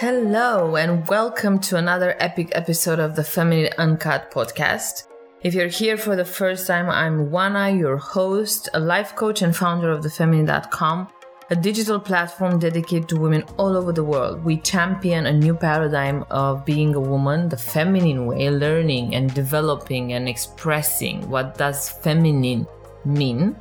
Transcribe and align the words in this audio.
Hello, 0.00 0.76
and 0.76 1.06
welcome 1.08 1.58
to 1.58 1.76
another 1.76 2.16
epic 2.20 2.52
episode 2.52 2.98
of 2.98 3.14
the 3.14 3.22
Feminine 3.22 3.70
Uncut 3.76 4.30
podcast. 4.30 5.06
If 5.42 5.52
you're 5.52 5.68
here 5.68 5.98
for 5.98 6.16
the 6.16 6.24
first 6.24 6.66
time, 6.66 6.88
I'm 6.88 7.28
Wana, 7.28 7.78
your 7.78 7.98
host, 7.98 8.70
a 8.72 8.80
life 8.80 9.14
coach 9.14 9.42
and 9.42 9.54
founder 9.54 9.90
of 9.90 10.02
thefeminine.com, 10.02 11.06
a 11.50 11.54
digital 11.54 12.00
platform 12.00 12.58
dedicated 12.58 13.10
to 13.10 13.20
women 13.20 13.42
all 13.58 13.76
over 13.76 13.92
the 13.92 14.02
world. 14.02 14.42
We 14.42 14.56
champion 14.56 15.26
a 15.26 15.34
new 15.34 15.54
paradigm 15.54 16.24
of 16.30 16.64
being 16.64 16.94
a 16.94 17.00
woman 17.00 17.50
the 17.50 17.58
feminine 17.58 18.24
way, 18.24 18.48
learning 18.48 19.14
and 19.14 19.34
developing 19.34 20.14
and 20.14 20.30
expressing 20.30 21.28
what 21.28 21.58
does 21.58 21.90
feminine 21.90 22.66
mean 23.04 23.54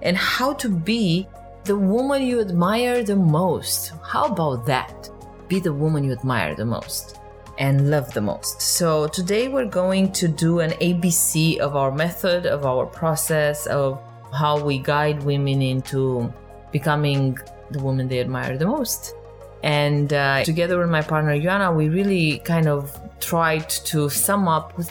and 0.00 0.16
how 0.16 0.54
to 0.54 0.70
be 0.70 1.28
the 1.64 1.76
woman 1.76 2.22
you 2.22 2.40
admire 2.40 3.04
the 3.04 3.16
most. 3.16 3.92
How 4.02 4.24
about 4.24 4.64
that? 4.64 5.11
Be 5.52 5.60
the 5.60 5.74
woman 5.74 6.02
you 6.02 6.12
admire 6.12 6.54
the 6.54 6.64
most 6.64 7.20
and 7.58 7.90
love 7.90 8.10
the 8.14 8.22
most. 8.22 8.62
So, 8.62 9.06
today 9.06 9.48
we're 9.48 9.72
going 9.82 10.10
to 10.12 10.26
do 10.26 10.60
an 10.60 10.70
ABC 10.88 11.58
of 11.58 11.76
our 11.76 11.92
method, 11.92 12.46
of 12.46 12.64
our 12.64 12.86
process, 12.86 13.66
of 13.66 14.00
how 14.32 14.64
we 14.64 14.78
guide 14.78 15.22
women 15.24 15.60
into 15.60 16.32
becoming 16.70 17.36
the 17.70 17.80
woman 17.80 18.08
they 18.08 18.20
admire 18.20 18.56
the 18.56 18.64
most. 18.64 19.14
And 19.62 20.14
uh, 20.14 20.42
together 20.42 20.78
with 20.78 20.88
my 20.88 21.02
partner 21.02 21.38
Ioana, 21.38 21.76
we 21.76 21.90
really 21.90 22.38
kind 22.38 22.66
of 22.66 22.98
tried 23.20 23.68
to 23.92 24.08
sum 24.08 24.48
up 24.48 24.78
with 24.78 24.90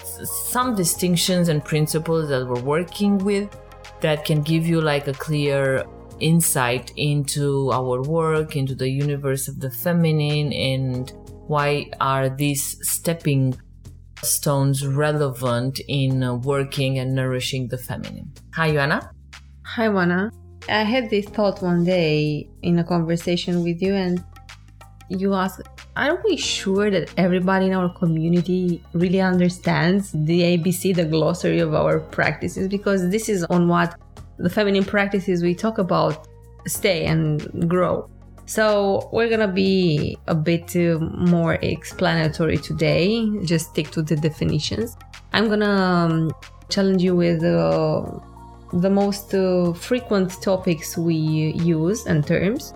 some 0.53 0.75
distinctions 0.75 1.49
and 1.49 1.65
principles 1.65 2.29
that 2.29 2.45
we're 2.47 2.61
working 2.61 3.17
with 3.17 3.49
that 4.01 4.25
can 4.25 4.43
give 4.43 4.67
you 4.67 4.79
like 4.79 5.07
a 5.07 5.13
clear 5.13 5.87
insight 6.21 6.91
into 6.95 7.71
our 7.71 8.01
work, 8.03 8.55
into 8.55 8.75
the 8.75 8.89
universe 8.89 9.47
of 9.47 9.59
the 9.59 9.69
feminine, 9.69 10.53
and 10.53 11.11
why 11.47 11.89
are 11.99 12.29
these 12.29 12.77
stepping 12.87 13.55
stones 14.23 14.85
relevant 14.85 15.79
in 15.87 16.41
working 16.41 16.99
and 16.99 17.15
nourishing 17.15 17.67
the 17.67 17.77
feminine. 17.77 18.31
Hi, 18.53 18.71
Ioana. 18.71 19.09
Hi, 19.63 19.87
Wana. 19.87 20.31
I 20.69 20.83
had 20.83 21.09
this 21.09 21.25
thought 21.25 21.61
one 21.61 21.83
day 21.83 22.47
in 22.61 22.79
a 22.79 22.83
conversation 22.83 23.63
with 23.63 23.81
you, 23.81 23.95
and 23.95 24.23
you 25.09 25.33
asked, 25.33 25.61
Are 25.95 26.21
we 26.23 26.37
sure 26.37 26.91
that 26.91 27.11
everybody 27.17 27.67
in 27.67 27.73
our 27.73 27.89
community 27.89 28.83
really 28.93 29.21
understands 29.21 30.11
the 30.11 30.41
ABC, 30.41 30.95
the 30.95 31.05
glossary 31.05 31.59
of 31.59 31.73
our 31.73 31.99
practices? 31.99 32.67
Because 32.67 33.09
this 33.09 33.27
is 33.27 33.43
on 33.45 33.67
what 33.67 33.99
the 34.41 34.49
feminine 34.49 34.83
practices 34.83 35.43
we 35.43 35.55
talk 35.55 35.77
about 35.77 36.27
stay 36.67 37.05
and 37.05 37.69
grow. 37.69 38.09
So 38.45 39.09
we're 39.13 39.29
gonna 39.29 39.47
be 39.47 40.17
a 40.27 40.35
bit 40.35 40.75
uh, 40.75 40.99
more 40.99 41.53
explanatory 41.61 42.57
today. 42.57 43.29
Just 43.43 43.69
stick 43.69 43.91
to 43.91 44.01
the 44.01 44.15
definitions. 44.15 44.97
I'm 45.33 45.47
gonna 45.47 45.65
um, 45.65 46.31
challenge 46.69 47.01
you 47.01 47.15
with 47.15 47.43
uh, 47.43 48.03
the 48.73 48.89
most 48.89 49.33
uh, 49.33 49.73
frequent 49.73 50.41
topics 50.41 50.97
we 50.97 51.15
use 51.15 52.05
and 52.07 52.25
terms, 52.25 52.73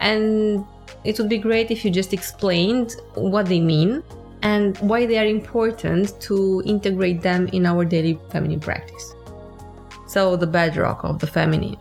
and 0.00 0.64
it 1.04 1.18
would 1.18 1.28
be 1.28 1.38
great 1.38 1.70
if 1.70 1.84
you 1.84 1.90
just 1.90 2.12
explained 2.12 2.96
what 3.14 3.46
they 3.46 3.60
mean 3.60 4.02
and 4.42 4.76
why 4.78 5.06
they 5.06 5.18
are 5.18 5.26
important 5.26 6.20
to 6.20 6.62
integrate 6.66 7.22
them 7.22 7.48
in 7.52 7.64
our 7.66 7.84
daily 7.84 8.18
feminine 8.30 8.60
practice. 8.60 9.14
So, 10.12 10.36
the 10.36 10.46
bedrock 10.46 11.04
of 11.04 11.20
the 11.20 11.26
feminine, 11.26 11.78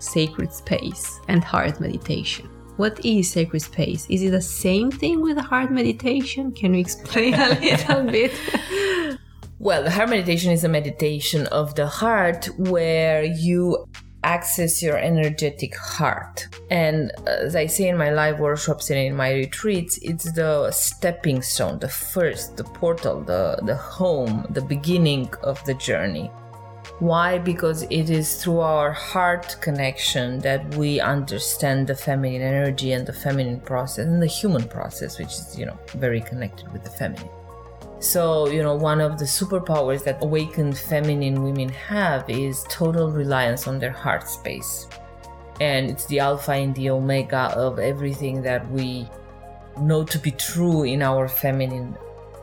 sacred 0.00 0.52
space, 0.52 1.20
and 1.28 1.44
heart 1.44 1.78
meditation. 1.78 2.46
What 2.78 2.98
is 3.04 3.30
sacred 3.30 3.62
space? 3.62 4.08
Is 4.10 4.24
it 4.24 4.30
the 4.30 4.40
same 4.40 4.90
thing 4.90 5.22
with 5.22 5.38
heart 5.38 5.70
meditation? 5.70 6.50
Can 6.50 6.74
you 6.74 6.80
explain 6.80 7.34
a 7.34 7.50
little 7.60 8.02
bit? 8.10 8.32
Well, 9.60 9.84
the 9.84 9.90
heart 9.92 10.10
meditation 10.10 10.50
is 10.50 10.64
a 10.64 10.68
meditation 10.68 11.46
of 11.46 11.76
the 11.76 11.86
heart 11.86 12.46
where 12.58 13.22
you 13.22 13.86
access 14.24 14.82
your 14.82 14.98
energetic 14.98 15.76
heart. 15.76 16.48
And 16.72 17.12
as 17.28 17.54
I 17.54 17.66
say 17.66 17.86
in 17.86 17.96
my 17.96 18.10
live 18.10 18.40
workshops 18.40 18.90
and 18.90 18.98
in 18.98 19.14
my 19.14 19.32
retreats, 19.32 19.96
it's 20.02 20.32
the 20.32 20.72
stepping 20.72 21.42
stone, 21.42 21.78
the 21.78 21.88
first, 21.88 22.56
the 22.56 22.64
portal, 22.64 23.20
the, 23.20 23.60
the 23.62 23.76
home, 23.76 24.44
the 24.50 24.60
beginning 24.60 25.32
of 25.44 25.64
the 25.66 25.74
journey. 25.74 26.32
Why? 27.00 27.38
Because 27.38 27.82
it 27.84 28.10
is 28.10 28.42
through 28.42 28.58
our 28.58 28.90
heart 28.90 29.56
connection 29.60 30.40
that 30.40 30.74
we 30.74 30.98
understand 30.98 31.86
the 31.86 31.94
feminine 31.94 32.42
energy 32.42 32.90
and 32.90 33.06
the 33.06 33.12
feminine 33.12 33.60
process 33.60 34.06
and 34.06 34.20
the 34.20 34.26
human 34.26 34.66
process, 34.66 35.16
which 35.16 35.28
is, 35.28 35.56
you 35.56 35.64
know, 35.64 35.78
very 35.94 36.20
connected 36.20 36.72
with 36.72 36.82
the 36.82 36.90
feminine. 36.90 37.30
So, 38.00 38.48
you 38.48 38.64
know, 38.64 38.74
one 38.74 39.00
of 39.00 39.16
the 39.16 39.24
superpowers 39.24 40.02
that 40.04 40.22
awakened 40.22 40.76
feminine 40.76 41.42
women 41.44 41.68
have 41.68 42.28
is 42.28 42.64
total 42.68 43.12
reliance 43.12 43.68
on 43.68 43.78
their 43.78 43.92
heart 43.92 44.28
space. 44.28 44.88
And 45.60 45.88
it's 45.90 46.06
the 46.06 46.18
alpha 46.18 46.52
and 46.52 46.74
the 46.74 46.90
omega 46.90 47.52
of 47.56 47.78
everything 47.78 48.42
that 48.42 48.68
we 48.72 49.08
know 49.80 50.02
to 50.02 50.18
be 50.18 50.32
true 50.32 50.82
in 50.82 51.02
our 51.02 51.28
feminine 51.28 51.96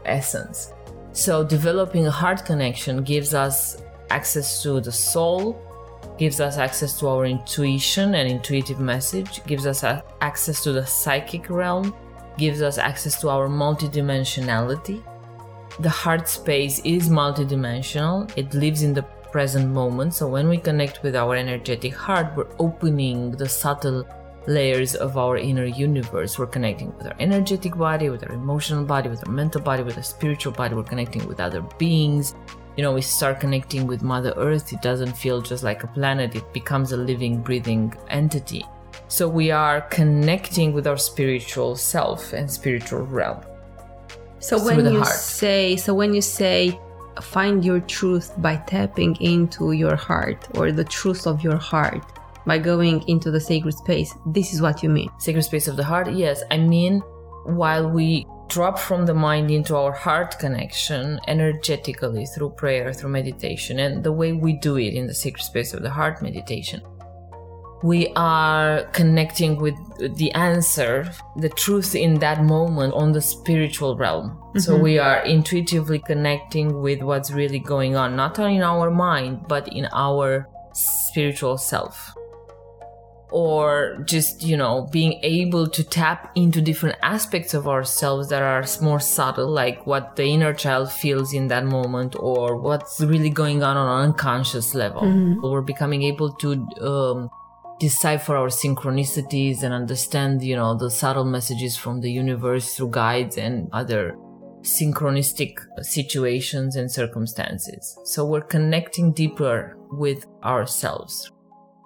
essence. 0.05 0.71
So, 1.11 1.43
developing 1.43 2.07
a 2.07 2.11
heart 2.11 2.45
connection 2.45 3.03
gives 3.03 3.33
us 3.33 3.81
access 4.09 4.63
to 4.63 4.81
the 4.81 4.91
soul, 4.91 5.61
gives 6.17 6.39
us 6.39 6.57
access 6.57 6.99
to 6.99 7.07
our 7.07 7.25
intuition 7.25 8.15
and 8.15 8.29
intuitive 8.29 8.79
message, 8.79 9.43
gives 9.45 9.65
us 9.65 9.83
access 10.21 10.63
to 10.63 10.71
the 10.71 10.85
psychic 10.85 11.49
realm, 11.49 11.93
gives 12.37 12.61
us 12.61 12.77
access 12.77 13.19
to 13.21 13.29
our 13.29 13.47
multidimensionality. 13.47 15.03
The 15.79 15.89
heart 15.89 16.29
space 16.29 16.79
is 16.85 17.09
multidimensional, 17.09 18.31
it 18.37 18.53
lives 18.53 18.81
in 18.81 18.93
the 18.93 19.03
present 19.03 19.69
moment. 19.73 20.13
So 20.13 20.27
when 20.27 20.47
we 20.47 20.57
connect 20.57 21.03
with 21.03 21.15
our 21.15 21.35
energetic 21.35 21.93
heart, 21.93 22.33
we're 22.37 22.47
opening 22.59 23.31
the 23.31 23.49
subtle 23.49 24.07
layers 24.47 24.95
of 24.95 25.17
our 25.17 25.37
inner 25.37 25.65
universe. 25.65 26.39
We're 26.39 26.45
connecting 26.45 26.95
with 26.97 27.07
our 27.07 27.15
energetic 27.19 27.75
body, 27.75 28.09
with 28.09 28.23
our 28.23 28.33
emotional 28.33 28.85
body, 28.85 29.09
with 29.09 29.27
our 29.27 29.33
mental 29.33 29.59
body, 29.59 29.83
with 29.83 29.97
our 29.97 30.03
spiritual 30.03 30.53
body. 30.53 30.75
We're 30.75 30.83
connecting 30.83 31.27
with 31.27 31.39
other 31.41 31.61
beings 31.77 32.35
you 32.77 32.83
know, 32.83 32.93
we 32.93 33.01
start 33.01 33.39
connecting 33.39 33.87
with 33.87 34.03
Mother 34.03 34.33
Earth, 34.37 34.73
it 34.73 34.81
doesn't 34.81 35.15
feel 35.15 35.41
just 35.41 35.63
like 35.63 35.83
a 35.83 35.87
planet, 35.87 36.35
it 36.35 36.51
becomes 36.53 36.91
a 36.91 36.97
living, 36.97 37.41
breathing 37.41 37.93
entity. 38.09 38.65
So 39.07 39.29
we 39.29 39.51
are 39.51 39.81
connecting 39.81 40.73
with 40.73 40.87
our 40.87 40.97
spiritual 40.97 41.75
self 41.75 42.33
and 42.33 42.49
spiritual 42.49 43.05
realm. 43.05 43.41
So 44.39 44.63
when 44.63 44.85
you 44.91 45.05
say, 45.05 45.75
so 45.77 45.93
when 45.93 46.13
you 46.13 46.21
say, 46.21 46.79
find 47.21 47.63
your 47.63 47.79
truth 47.79 48.33
by 48.39 48.57
tapping 48.67 49.15
into 49.21 49.71
your 49.71 49.95
heart 49.95 50.47
or 50.55 50.71
the 50.71 50.83
truth 50.83 51.27
of 51.27 51.43
your 51.43 51.55
heart 51.55 52.03
by 52.45 52.57
going 52.57 53.07
into 53.07 53.31
the 53.31 53.39
sacred 53.39 53.73
space, 53.73 54.13
this 54.27 54.53
is 54.53 54.61
what 54.61 54.83
you 54.83 54.89
mean. 54.89 55.09
Sacred 55.19 55.43
space 55.43 55.67
of 55.67 55.77
the 55.77 55.83
heart, 55.83 56.11
yes. 56.11 56.43
I 56.51 56.57
mean, 56.57 56.99
while 57.45 57.89
we 57.89 58.27
drop 58.47 58.77
from 58.79 59.05
the 59.05 59.13
mind 59.13 59.51
into 59.51 59.75
our 59.75 59.91
heart 59.91 60.37
connection 60.39 61.19
energetically 61.27 62.25
through 62.25 62.51
prayer, 62.51 62.93
through 62.93 63.09
meditation, 63.09 63.79
and 63.79 64.03
the 64.03 64.11
way 64.11 64.33
we 64.33 64.53
do 64.53 64.77
it 64.77 64.93
in 64.93 65.07
the 65.07 65.13
sacred 65.13 65.43
space 65.43 65.73
of 65.73 65.81
the 65.81 65.89
heart 65.89 66.21
meditation. 66.21 66.81
We 67.83 68.07
are 68.15 68.83
connecting 68.93 69.57
with 69.57 69.75
the 70.17 70.31
answer, 70.31 71.11
the 71.35 71.49
truth 71.49 71.93
in 71.93 72.19
that 72.19 72.43
moment 72.43 72.93
on 72.93 73.11
the 73.11 73.21
spiritual 73.21 73.95
realm. 73.95 74.29
Mm-hmm. 74.29 74.59
So 74.59 74.77
we 74.77 74.97
are 74.97 75.19
intuitively 75.23 75.99
connecting 75.99 76.81
with 76.81 77.01
what's 77.01 77.31
really 77.31 77.59
going 77.59 77.95
on, 77.95 78.15
not 78.15 78.39
only 78.39 78.55
in 78.55 78.63
our 78.63 78.89
mind, 78.89 79.47
but 79.47 79.67
in 79.67 79.87
our 79.91 80.47
spiritual 80.73 81.57
self 81.57 82.15
or 83.35 84.01
just 84.05 84.43
you 84.43 84.55
know 84.55 84.87
being 84.93 85.19
able 85.21 85.67
to 85.67 85.83
tap 85.83 86.31
into 86.35 86.61
different 86.61 86.95
aspects 87.03 87.53
of 87.53 87.67
ourselves 87.67 88.29
that 88.29 88.41
are 88.41 88.63
more 88.81 89.01
subtle 89.01 89.49
like 89.49 89.85
what 89.85 90.15
the 90.15 90.23
inner 90.23 90.53
child 90.53 90.89
feels 90.89 91.33
in 91.33 91.47
that 91.47 91.65
moment 91.65 92.15
or 92.17 92.55
what's 92.55 93.01
really 93.01 93.29
going 93.29 93.61
on 93.61 93.75
on 93.75 93.87
an 93.87 94.09
unconscious 94.09 94.73
level. 94.73 95.01
Mm-hmm. 95.01 95.41
we're 95.41 95.61
becoming 95.73 96.03
able 96.03 96.31
to 96.35 96.49
um, 96.79 97.29
decipher 97.77 98.37
our 98.37 98.47
synchronicities 98.47 99.63
and 99.63 99.73
understand 99.73 100.41
you 100.41 100.55
know 100.55 100.73
the 100.73 100.89
subtle 100.89 101.25
messages 101.25 101.75
from 101.75 101.99
the 101.99 102.09
universe 102.09 102.73
through 102.73 102.91
guides 102.91 103.37
and 103.37 103.67
other 103.73 104.15
synchronistic 104.61 105.59
situations 105.81 106.77
and 106.77 106.89
circumstances. 106.89 107.99
So 108.05 108.25
we're 108.25 108.49
connecting 108.55 109.11
deeper 109.11 109.77
with 109.91 110.25
ourselves 110.41 111.31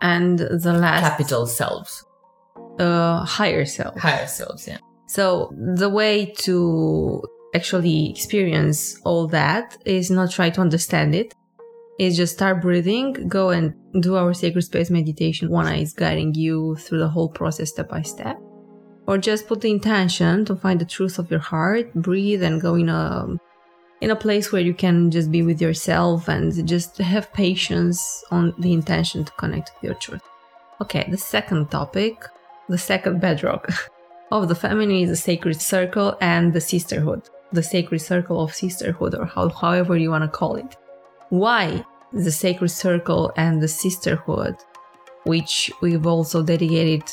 and 0.02 0.40
the 0.40 0.74
last 0.74 1.02
capital 1.02 1.46
selves. 1.46 2.06
Uh 2.80 3.24
higher 3.26 3.66
self. 3.66 3.98
Higher 4.00 4.28
selves 4.28 4.68
yeah. 4.68 4.78
So 5.08 5.54
the 5.78 5.90
way 5.90 6.34
to 6.40 7.24
actually 7.54 8.10
experience 8.12 9.00
all 9.04 9.28
that 9.28 9.78
is 9.86 10.12
not 10.12 10.32
try 10.32 10.50
to 10.52 10.62
understand 10.62 11.16
it. 11.16 11.34
Is 12.00 12.16
just 12.16 12.36
start 12.36 12.62
breathing 12.62 13.28
go 13.28 13.50
and 13.50 13.74
do 14.02 14.16
our 14.16 14.34
sacred 14.34 14.62
space 14.62 14.90
meditation. 14.90 15.50
One 15.50 15.68
eye 15.68 15.82
is 15.82 15.92
guiding 15.94 16.34
you 16.34 16.76
through 16.76 17.00
the 17.00 17.10
whole 17.10 17.28
process 17.28 17.70
step 17.72 17.90
by 17.90 18.04
step. 18.04 18.38
Or 19.06 19.18
just 19.18 19.48
put 19.48 19.62
the 19.62 19.72
intention 19.72 20.46
to 20.46 20.56
find 20.56 20.80
the 20.80 20.86
truth 20.86 21.20
of 21.20 21.30
your 21.32 21.40
heart, 21.40 21.94
breathe 21.96 22.44
and 22.44 22.62
go 22.62 22.76
in 22.76 22.90
a 22.90 23.28
in 24.02 24.12
a 24.12 24.16
place 24.16 24.52
where 24.52 24.62
you 24.62 24.74
can 24.74 25.12
just 25.12 25.32
be 25.32 25.42
with 25.42 25.62
yourself 25.62 26.28
and 26.28 26.68
just 26.68 26.98
have 26.98 27.34
patience 27.34 28.24
on 28.32 28.54
the 28.58 28.74
intention 28.74 29.26
to 29.26 29.32
connect 29.34 29.72
with 29.76 29.84
your 29.84 29.94
truth. 29.96 30.22
Okay, 30.82 31.08
the 31.10 31.18
second 31.18 31.70
topic, 31.70 32.24
the 32.70 32.78
second 32.78 33.20
bedrock 33.20 33.70
of 34.32 34.48
the 34.48 34.56
family 34.56 35.04
is 35.04 35.10
the 35.10 35.16
sacred 35.16 35.60
circle 35.60 36.18
and 36.22 36.54
the 36.54 36.62
sisterhood, 36.62 37.30
the 37.52 37.64
sacred 37.64 38.00
circle 38.00 38.42
of 38.42 38.56
sisterhood, 38.56 39.16
or 39.16 39.26
how, 39.26 39.50
however 39.50 39.98
you 39.98 40.12
want 40.12 40.24
to 40.24 40.30
call 40.30 40.56
it. 40.56 40.78
Why 41.30 41.84
the 42.14 42.32
sacred 42.32 42.70
circle 42.70 43.32
and 43.36 43.62
the 43.62 43.68
sisterhood, 43.68 44.56
which 45.26 45.70
we've 45.82 46.08
also 46.08 46.42
dedicated 46.42 47.04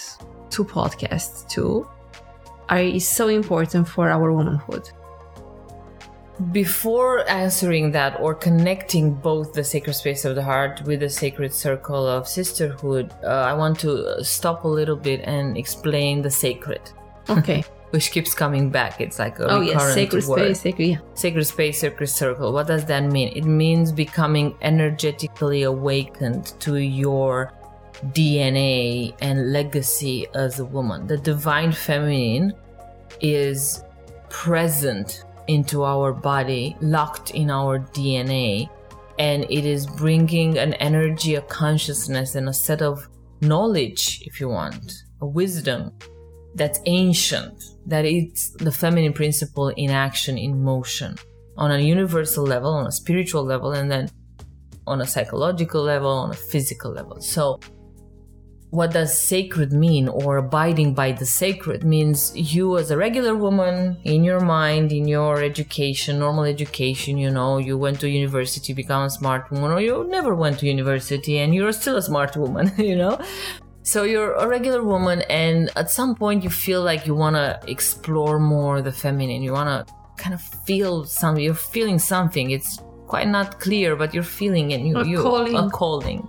two 0.51 0.65
podcasts 0.65 1.49
to, 1.51 1.89
are 2.69 2.79
is 2.79 3.07
so 3.07 3.29
important 3.29 3.89
for 3.89 4.09
our 4.09 4.33
womanhood. 4.33 4.89
Before 6.53 7.27
answering 7.31 7.93
that 7.93 8.21
or 8.21 8.35
connecting 8.35 9.15
both 9.15 9.55
the 9.55 9.65
sacred 9.65 9.95
space 9.95 10.27
of 10.27 10.35
the 10.35 10.43
heart 10.43 10.83
with 10.83 11.01
the 11.01 11.09
sacred 11.09 11.53
circle 11.53 12.07
of 12.07 12.29
sisterhood, 12.29 13.11
uh, 13.25 13.29
I 13.29 13.55
want 13.55 13.81
to 13.81 14.23
stop 14.23 14.65
a 14.65 14.69
little 14.69 14.97
bit 14.97 15.23
and 15.25 15.57
explain 15.57 16.21
the 16.21 16.31
sacred. 16.31 16.83
Okay. 17.31 17.65
Which 17.91 18.11
keeps 18.11 18.35
coming 18.35 18.69
back. 18.69 19.01
It's 19.01 19.19
like 19.19 19.39
a 19.39 19.51
oh 19.51 19.61
yes, 19.63 19.95
sacred 19.95 20.27
word. 20.27 20.39
space, 20.41 20.61
sacred. 20.61 20.87
Yeah. 20.87 20.99
Sacred 21.15 21.45
space, 21.47 21.81
sacred 21.81 22.09
circle. 22.09 22.53
What 22.53 22.67
does 22.67 22.85
that 22.85 23.05
mean? 23.05 23.33
It 23.35 23.45
means 23.47 23.91
becoming 23.91 24.55
energetically 24.61 25.63
awakened 25.63 26.53
to 26.61 26.77
your 26.77 27.55
DNA 28.09 29.15
and 29.21 29.53
legacy 29.53 30.27
as 30.35 30.59
a 30.59 30.65
woman. 30.65 31.07
The 31.07 31.17
divine 31.17 31.73
feminine 31.73 32.53
is 33.23 33.85
present 34.29 35.25
into 35.49 35.85
our 35.85 36.13
body, 36.13 36.77
locked 36.81 37.31
in 37.31 37.51
our 37.51 37.79
DNA, 37.79 38.69
and 39.19 39.45
it 39.45 39.65
is 39.65 39.87
bringing 39.87 40.59
an 40.59 40.75
energy, 40.75 41.35
a 41.35 41.43
consciousness, 41.43 42.35
and 42.35 42.49
a 42.49 42.53
set 42.53 42.83
of 42.83 43.09
knowledge, 43.41 44.23
if 44.27 44.41
you 44.41 44.49
want, 44.49 44.93
a 45.21 45.27
wisdom 45.27 45.93
that's 46.55 46.81
ancient, 46.87 47.65
that 47.87 48.05
it's 48.05 48.51
the 48.51 48.73
feminine 48.73 49.13
principle 49.13 49.69
in 49.69 49.91
action, 49.91 50.39
in 50.39 50.63
motion, 50.63 51.17
on 51.57 51.71
a 51.71 51.79
universal 51.79 52.45
level, 52.45 52.73
on 52.73 52.87
a 52.87 52.93
spiritual 52.93 53.45
level, 53.45 53.73
and 53.73 53.91
then 53.91 54.09
on 54.87 55.01
a 55.01 55.07
psychological 55.07 55.83
level, 55.83 56.11
on 56.11 56.31
a 56.31 56.35
physical 56.35 56.93
level. 56.93 57.21
So, 57.21 57.61
what 58.77 58.93
does 58.93 59.19
sacred 59.19 59.73
mean 59.73 60.07
or 60.07 60.37
abiding 60.37 60.93
by 60.93 61.11
the 61.11 61.25
sacred 61.25 61.83
means 61.83 62.19
you 62.35 62.77
as 62.77 62.91
a 62.91 62.97
regular 62.97 63.35
woman 63.35 63.97
in 64.05 64.23
your 64.23 64.41
mind 64.41 64.93
in 64.93 65.09
your 65.09 65.43
education 65.43 66.19
normal 66.19 66.45
education 66.45 67.17
you 67.17 67.31
know 67.31 67.57
you 67.57 67.79
went 67.79 67.99
to 67.99 68.07
university 68.07 68.75
become 68.75 69.05
a 69.05 69.09
smart 69.09 69.51
woman 69.51 69.71
or 69.71 69.81
you 69.81 70.05
never 70.11 70.35
went 70.35 70.59
to 70.59 70.67
university 70.67 71.39
and 71.39 71.55
you're 71.55 71.73
still 71.73 71.97
a 71.97 72.03
smart 72.03 72.37
woman 72.37 72.71
you 72.91 72.95
know? 72.95 73.19
So 73.83 74.03
you're 74.03 74.35
a 74.35 74.47
regular 74.47 74.83
woman 74.83 75.23
and 75.31 75.71
at 75.75 75.91
some 75.91 76.15
point 76.15 76.45
you 76.45 76.51
feel 76.51 76.83
like 76.83 77.07
you 77.07 77.15
want 77.15 77.37
to 77.37 77.59
explore 77.67 78.39
more 78.39 78.83
the 78.83 78.93
feminine 78.93 79.43
you 79.43 79.53
want 79.53 79.71
to 79.73 79.95
kind 80.23 80.35
of 80.35 80.43
feel 80.67 81.05
something 81.05 81.43
you're 81.43 81.55
feeling 81.55 81.99
something. 81.99 82.51
It's 82.51 82.79
quite 83.07 83.29
not 83.29 83.59
clear 83.59 83.97
but 83.97 84.13
you're 84.13 84.31
feeling 84.41 84.73
it 84.73 84.81
you, 84.81 84.99
A 84.99 85.07
you 85.07 85.23
calling. 85.23 85.57
a 85.57 85.71
calling 85.71 86.29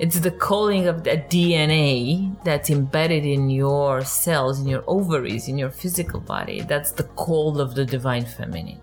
it's 0.00 0.18
the 0.18 0.30
calling 0.30 0.86
of 0.88 1.04
the 1.04 1.18
DNA 1.28 2.34
that's 2.42 2.70
embedded 2.70 3.26
in 3.26 3.50
your 3.50 4.02
cells, 4.02 4.58
in 4.58 4.66
your 4.66 4.82
ovaries, 4.86 5.46
in 5.46 5.58
your 5.58 5.68
physical 5.68 6.20
body. 6.20 6.62
That's 6.62 6.90
the 6.90 7.02
call 7.02 7.60
of 7.60 7.74
the 7.74 7.84
divine 7.84 8.24
feminine. 8.24 8.80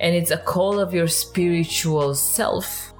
And 0.00 0.16
it's 0.16 0.32
a 0.32 0.38
call 0.38 0.80
of 0.80 0.92
your 0.92 1.06
spiritual 1.06 2.16
self 2.16 2.92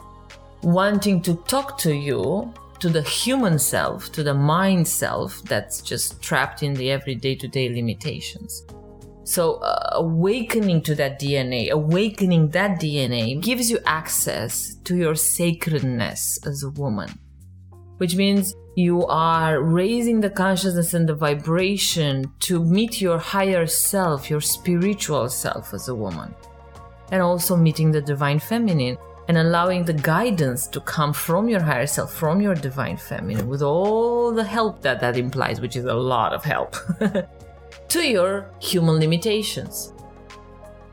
wanting 0.62 1.20
to 1.22 1.34
talk 1.48 1.78
to 1.78 1.92
you, 1.92 2.54
to 2.78 2.88
the 2.88 3.02
human 3.02 3.58
self, 3.58 4.12
to 4.12 4.22
the 4.22 4.34
mind 4.34 4.86
self 4.86 5.42
that's 5.42 5.82
just 5.82 6.22
trapped 6.22 6.62
in 6.62 6.74
the 6.74 6.92
everyday 6.92 7.34
to 7.34 7.48
day 7.48 7.68
limitations. 7.68 8.64
So, 9.26 9.54
uh, 9.54 9.88
awakening 9.94 10.82
to 10.82 10.94
that 10.94 11.18
DNA, 11.18 11.70
awakening 11.70 12.50
that 12.50 12.80
DNA 12.80 13.42
gives 13.42 13.68
you 13.68 13.80
access 13.84 14.76
to 14.84 14.96
your 14.96 15.16
sacredness 15.16 16.38
as 16.46 16.62
a 16.62 16.70
woman, 16.70 17.10
which 17.96 18.14
means 18.14 18.54
you 18.76 19.04
are 19.06 19.60
raising 19.60 20.20
the 20.20 20.30
consciousness 20.30 20.94
and 20.94 21.08
the 21.08 21.14
vibration 21.14 22.30
to 22.46 22.64
meet 22.64 23.00
your 23.00 23.18
higher 23.18 23.66
self, 23.66 24.30
your 24.30 24.40
spiritual 24.40 25.28
self 25.28 25.74
as 25.74 25.88
a 25.88 25.94
woman, 25.94 26.32
and 27.10 27.20
also 27.20 27.56
meeting 27.56 27.90
the 27.90 28.00
divine 28.00 28.38
feminine 28.38 28.96
and 29.26 29.38
allowing 29.38 29.84
the 29.84 29.92
guidance 29.92 30.68
to 30.68 30.80
come 30.80 31.12
from 31.12 31.48
your 31.48 31.60
higher 31.60 31.88
self, 31.88 32.14
from 32.14 32.40
your 32.40 32.54
divine 32.54 32.96
feminine, 32.96 33.48
with 33.48 33.60
all 33.60 34.32
the 34.32 34.44
help 34.44 34.82
that 34.82 35.00
that 35.00 35.16
implies, 35.16 35.60
which 35.60 35.74
is 35.74 35.84
a 35.84 35.94
lot 35.94 36.32
of 36.32 36.44
help. 36.44 36.76
to 37.88 38.00
your 38.00 38.50
human 38.60 38.98
limitations. 38.98 39.92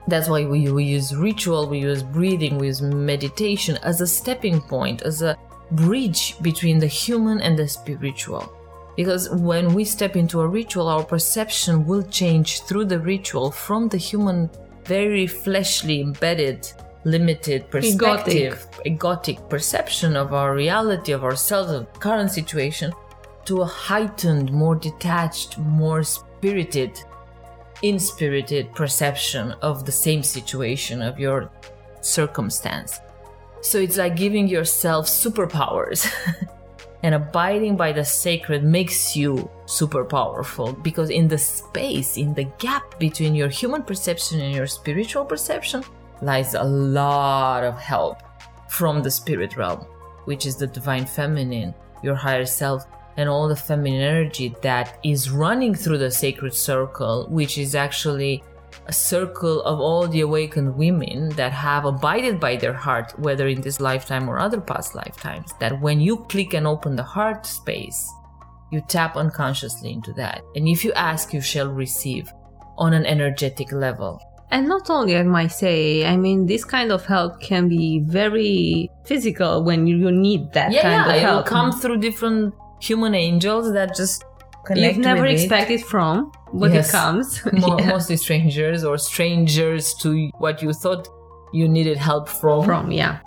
That's 0.08 0.28
why 0.28 0.46
we, 0.46 0.70
we 0.70 0.84
use 0.84 1.16
ritual, 1.16 1.68
we 1.68 1.80
use 1.80 2.04
breathing, 2.04 2.58
we 2.58 2.68
use 2.68 2.82
meditation 2.82 3.78
as 3.84 4.02
a 4.02 4.08
stepping 4.08 4.60
point, 4.62 5.02
as 5.04 5.22
a 5.22 5.38
bridge 5.72 6.36
between 6.42 6.78
the 6.78 6.88
human 6.88 7.40
and 7.42 7.58
the 7.58 7.68
spiritual. 7.68 8.54
Because 8.96 9.30
when 9.30 9.74
we 9.74 9.86
step 9.86 10.16
into 10.16 10.42
a 10.42 10.48
ritual, 10.48 10.88
our 10.88 11.04
perception 11.04 11.86
will 11.86 12.04
change 12.04 12.62
through 12.64 12.86
the 12.86 13.00
ritual 13.00 13.50
from 13.50 13.88
the 13.88 13.98
human, 13.98 14.50
very 14.86 15.26
fleshly, 15.26 16.02
embedded, 16.02 16.72
limited 17.06 17.70
perspective, 17.72 18.68
egotic 18.86 19.50
perception 19.50 20.16
of 20.16 20.34
our 20.34 20.54
reality, 20.54 21.12
of 21.12 21.24
ourselves, 21.24 21.72
of 21.72 21.92
current 22.00 22.30
situation, 22.30 22.94
to 23.46 23.62
a 23.62 23.66
heightened, 23.66 24.52
more 24.52 24.76
detached, 24.76 25.58
more 25.58 26.04
spirited, 26.44 27.02
inspirited 27.84 28.70
perception 28.76 29.54
of 29.62 29.86
the 29.86 29.92
same 29.94 30.22
situation, 30.22 31.02
of 31.02 31.18
your 31.18 31.50
circumstance. 32.02 33.00
So 33.62 33.80
it's 33.80 33.96
like 33.96 34.18
giving 34.18 34.50
yourself 34.50 35.06
superpowers. 35.08 36.06
and 37.04 37.16
abiding 37.16 37.78
by 37.78 37.94
the 37.94 38.04
sacred 38.04 38.62
makes 38.62 39.16
you 39.16 39.50
super 39.68 40.04
powerful 40.04 40.74
because 40.74 41.10
in 41.10 41.30
the 41.30 41.38
space, 41.38 42.18
in 42.18 42.34
the 42.34 42.50
gap 42.60 43.00
between 43.00 43.36
your 43.36 43.48
human 43.48 43.82
perception 43.82 44.42
and 44.42 44.54
your 44.54 44.68
spiritual 44.68 45.24
perception, 45.24 45.82
lies 46.22 46.56
a 46.56 46.64
lot 46.64 47.64
of 47.64 47.78
help 47.80 48.18
from 48.68 49.02
the 49.02 49.12
spirit 49.12 49.56
realm, 49.56 49.80
which 50.26 50.46
is 50.46 50.58
the 50.58 50.68
divine 50.68 51.06
feminine, 51.06 51.74
your 52.04 52.16
higher 52.16 52.46
self, 52.46 52.86
and 53.18 53.30
all 53.30 53.48
the 53.48 53.56
feminine 53.56 54.02
energy 54.02 54.56
that 54.62 54.98
is 55.04 55.30
running 55.30 55.76
through 55.76 55.98
the 56.00 56.12
sacred 56.12 56.54
circle, 56.54 57.28
which 57.30 57.58
is 57.58 57.76
actually 57.76 58.44
a 58.88 58.94
circle 58.94 59.62
of 59.64 59.80
all 59.80 60.08
the 60.08 60.22
awakened 60.22 60.76
women 60.76 61.30
that 61.30 61.52
have 61.52 61.86
abided 61.86 62.40
by 62.40 62.56
their 62.56 62.74
heart, 62.74 63.14
whether 63.20 63.48
in 63.48 63.62
this 63.62 63.80
lifetime 63.80 64.28
or 64.30 64.40
other 64.40 64.60
past 64.60 64.96
lifetimes. 64.96 65.52
That 65.60 65.80
when 65.80 66.00
you 66.02 66.18
click 66.30 66.54
and 66.54 66.68
open 66.68 66.96
the 66.96 67.04
heart 67.04 67.46
space, 67.46 68.12
you 68.72 68.82
tap 68.88 69.16
unconsciously 69.16 69.92
into 69.92 70.12
that. 70.14 70.42
And 70.56 70.68
if 70.68 70.84
you 70.84 70.92
ask, 70.94 71.34
you 71.34 71.42
shall 71.42 71.70
receive 71.70 72.32
on 72.78 72.94
an 72.94 73.06
energetic 73.06 73.72
level. 73.72 74.20
And 74.50 74.68
not 74.68 74.90
only, 74.90 75.16
I 75.18 75.24
might 75.24 75.52
say, 75.52 76.06
I 76.06 76.16
mean, 76.18 76.46
this 76.46 76.64
kind 76.66 76.92
of 76.92 77.06
help 77.06 77.40
can 77.42 77.68
be 77.70 78.02
very 78.06 78.90
physical 79.06 79.64
when 79.64 79.88
you, 79.88 80.12
need 80.12 80.52
that 80.54 80.72
Yeah, 80.72 80.82
kind 80.82 80.94
yeah, 80.94 81.02
of 81.02 81.08
it 81.10 81.26
will 81.26 81.34
help. 81.36 81.46
come 81.46 81.72
through 81.72 81.98
different 81.98 82.54
human 82.88 83.14
angels 83.16 83.66
that 83.74 83.96
just 83.96 84.24
connect 84.66 84.96
You've 84.98 85.06
never 85.06 85.22
with 85.24 85.32
it. 85.32 85.42
expected 85.42 85.82
from, 85.92 86.32
but 86.54 86.72
Yes. 86.74 86.90
it 86.90 86.92
comes. 86.92 87.28
Mo- 87.54 87.78
Yeah. 87.80 87.90
Mostly 87.96 88.18
strangers 88.18 88.84
or 88.84 88.98
strangers 88.98 89.94
to 90.02 90.10
what 90.44 90.62
you 90.64 90.72
thought 90.74 91.08
you 91.54 91.66
needed 91.78 91.98
help 91.98 92.26
from. 92.30 92.66
From, 92.66 92.92
yeah. 92.92 93.20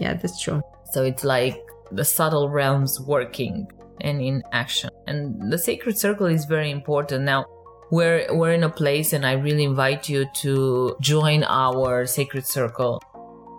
Yeah, 0.00 0.14
that's 0.14 0.40
true. 0.44 0.60
So 0.92 0.98
it's 1.10 1.24
like 1.24 1.56
the 1.98 2.04
subtle 2.04 2.48
realms 2.48 3.00
working 3.00 3.66
and 4.02 4.20
in 4.20 4.42
action. 4.52 4.90
And 5.06 5.50
the 5.52 5.58
sacred 5.58 5.96
circle 6.04 6.26
is 6.26 6.44
very 6.44 6.70
important. 6.70 7.24
Now, 7.24 7.46
we're, 7.90 8.26
we're 8.38 8.52
in 8.52 8.64
a 8.64 8.68
place, 8.82 9.12
and 9.14 9.24
I 9.24 9.32
really 9.46 9.62
invite 9.64 10.08
you 10.08 10.26
to 10.42 10.96
join 11.00 11.44
our 11.44 12.04
sacred 12.06 12.44
circle 12.46 13.00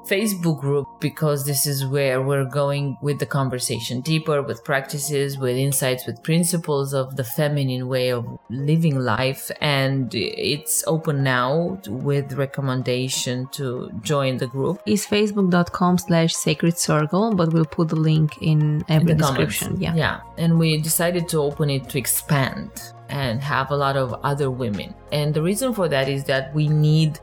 Facebook 0.08 0.60
group 0.60 0.88
because 1.00 1.46
this 1.46 1.68
is 1.68 1.86
where 1.86 2.22
we're 2.22 2.46
going 2.46 2.98
with 3.02 3.20
the 3.20 3.26
conversation 3.26 4.02
deeper 4.02 4.42
with 4.42 4.64
practices, 4.64 5.38
with 5.38 5.58
insights, 5.58 6.06
with 6.06 6.22
principles 6.24 6.94
of 6.94 7.16
the 7.16 7.24
feminine 7.24 7.88
way 7.88 8.12
of 8.12 8.26
living 8.50 9.00
life. 9.00 9.52
And 9.62 10.14
it's 10.14 10.84
open 10.88 11.24
now 11.24 11.80
with 11.88 12.34
recommendation 12.34 13.48
to 13.54 13.92
join 14.02 14.38
the 14.38 14.48
group. 14.48 14.82
It's 14.86 15.06
facebook.com 15.06 15.98
slash 15.98 16.34
sacred 16.34 16.78
circle, 16.78 17.36
but 17.36 17.54
we'll 17.54 17.66
put 17.66 17.90
the 17.90 17.96
link 17.96 18.38
in 18.42 18.84
every 18.88 19.12
in 19.12 19.18
description. 19.18 19.68
Comments. 19.74 19.82
Yeah. 19.82 19.96
Yeah. 19.96 20.22
And 20.38 20.58
we 20.60 20.78
decided 20.78 21.28
to 21.30 21.40
open 21.40 21.70
it 21.70 21.90
to 21.90 21.98
expand 21.98 22.72
and 23.10 23.42
have 23.42 23.72
a 23.72 23.76
lot 23.76 23.96
of 23.98 24.14
other 24.24 24.52
women. 24.52 24.94
And 25.12 25.34
the 25.34 25.42
reason 25.42 25.74
for 25.74 25.88
that 25.90 26.10
is 26.10 26.24
that 26.26 26.54
we 26.54 26.68
need 26.68 27.20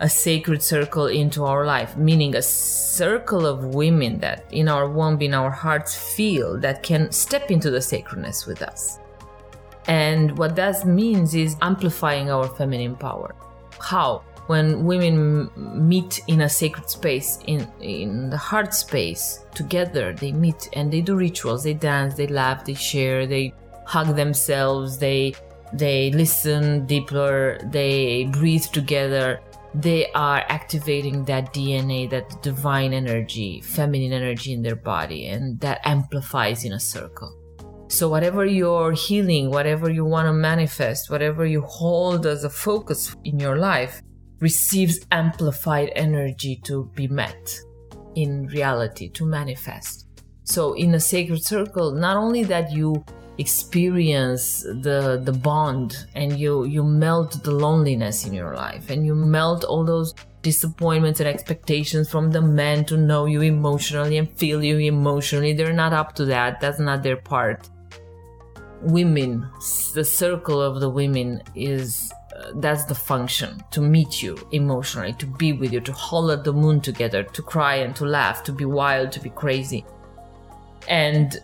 a 0.00 0.08
sacred 0.08 0.62
circle 0.62 1.06
into 1.06 1.44
our 1.44 1.66
life, 1.66 1.96
meaning 1.96 2.36
a 2.36 2.42
circle 2.42 3.46
of 3.46 3.74
women 3.74 4.18
that 4.20 4.44
in 4.52 4.68
our 4.68 4.88
womb, 4.88 5.20
in 5.20 5.34
our 5.34 5.50
hearts 5.50 5.96
feel 5.96 6.58
that 6.60 6.82
can 6.82 7.10
step 7.10 7.50
into 7.50 7.70
the 7.70 7.80
sacredness 7.80 8.46
with 8.46 8.62
us. 8.62 9.00
And 9.88 10.36
what 10.38 10.54
that 10.56 10.86
means 10.86 11.34
is 11.34 11.56
amplifying 11.62 12.30
our 12.30 12.46
feminine 12.46 12.94
power. 12.94 13.34
How? 13.80 14.22
When 14.46 14.84
women 14.84 15.50
meet 15.56 16.20
in 16.26 16.42
a 16.42 16.48
sacred 16.48 16.88
space, 16.88 17.38
in, 17.46 17.70
in 17.80 18.30
the 18.30 18.36
heart 18.36 18.72
space, 18.72 19.44
together, 19.54 20.14
they 20.14 20.32
meet 20.32 20.68
and 20.72 20.90
they 20.92 21.00
do 21.00 21.16
rituals, 21.16 21.64
they 21.64 21.74
dance, 21.74 22.14
they 22.14 22.28
laugh, 22.28 22.64
they 22.64 22.74
share, 22.74 23.26
they 23.26 23.52
hug 23.84 24.16
themselves, 24.16 24.98
they 24.98 25.34
they 25.74 26.10
listen 26.12 26.86
deeper, 26.86 27.58
they 27.70 28.24
breathe 28.32 28.64
together 28.64 29.38
they 29.80 30.10
are 30.12 30.44
activating 30.48 31.24
that 31.26 31.54
DNA, 31.54 32.10
that 32.10 32.42
divine 32.42 32.92
energy, 32.92 33.60
feminine 33.60 34.12
energy 34.12 34.52
in 34.52 34.62
their 34.62 34.74
body, 34.74 35.26
and 35.26 35.60
that 35.60 35.80
amplifies 35.84 36.64
in 36.64 36.72
a 36.72 36.80
circle. 36.80 37.32
So, 37.88 38.08
whatever 38.08 38.44
you're 38.44 38.92
healing, 38.92 39.50
whatever 39.50 39.88
you 39.88 40.04
want 40.04 40.26
to 40.26 40.32
manifest, 40.32 41.10
whatever 41.10 41.46
you 41.46 41.62
hold 41.62 42.26
as 42.26 42.42
a 42.42 42.50
focus 42.50 43.14
in 43.24 43.38
your 43.38 43.56
life, 43.56 44.02
receives 44.40 44.98
amplified 45.12 45.92
energy 45.94 46.60
to 46.64 46.90
be 46.94 47.06
met 47.06 47.58
in 48.16 48.48
reality, 48.48 49.08
to 49.10 49.24
manifest. 49.24 50.06
So, 50.42 50.72
in 50.72 50.94
a 50.94 51.00
sacred 51.00 51.44
circle, 51.44 51.92
not 51.92 52.16
only 52.16 52.42
that 52.44 52.72
you 52.72 53.04
experience 53.38 54.62
the 54.62 55.20
the 55.24 55.32
bond 55.32 56.06
and 56.14 56.38
you 56.38 56.64
you 56.64 56.82
melt 56.82 57.42
the 57.44 57.50
loneliness 57.50 58.26
in 58.26 58.34
your 58.34 58.54
life 58.54 58.90
and 58.90 59.06
you 59.06 59.14
melt 59.14 59.64
all 59.64 59.84
those 59.84 60.12
disappointments 60.42 61.20
and 61.20 61.28
expectations 61.28 62.10
from 62.10 62.30
the 62.30 62.40
men 62.40 62.84
to 62.84 62.96
know 62.96 63.26
you 63.26 63.40
emotionally 63.42 64.18
and 64.18 64.30
feel 64.38 64.62
you 64.62 64.78
emotionally. 64.78 65.52
They're 65.52 65.72
not 65.72 65.92
up 65.92 66.14
to 66.16 66.24
that. 66.26 66.60
That's 66.60 66.78
not 66.78 67.02
their 67.02 67.16
part. 67.16 67.68
Women 68.82 69.48
the 69.94 70.04
circle 70.04 70.60
of 70.62 70.80
the 70.80 70.88
women 70.88 71.42
is 71.54 72.12
uh, 72.36 72.52
that's 72.56 72.84
the 72.84 72.94
function 72.94 73.60
to 73.72 73.80
meet 73.80 74.22
you 74.22 74.38
emotionally 74.52 75.12
to 75.14 75.26
be 75.26 75.52
with 75.52 75.72
you 75.72 75.80
to 75.80 75.92
holler 75.92 76.36
the 76.36 76.52
moon 76.52 76.80
together 76.80 77.24
to 77.24 77.42
cry 77.42 77.76
and 77.76 77.96
to 77.96 78.04
laugh 78.04 78.44
to 78.44 78.52
be 78.52 78.64
wild 78.64 79.10
to 79.12 79.20
be 79.20 79.30
crazy. 79.30 79.84
And 80.88 81.40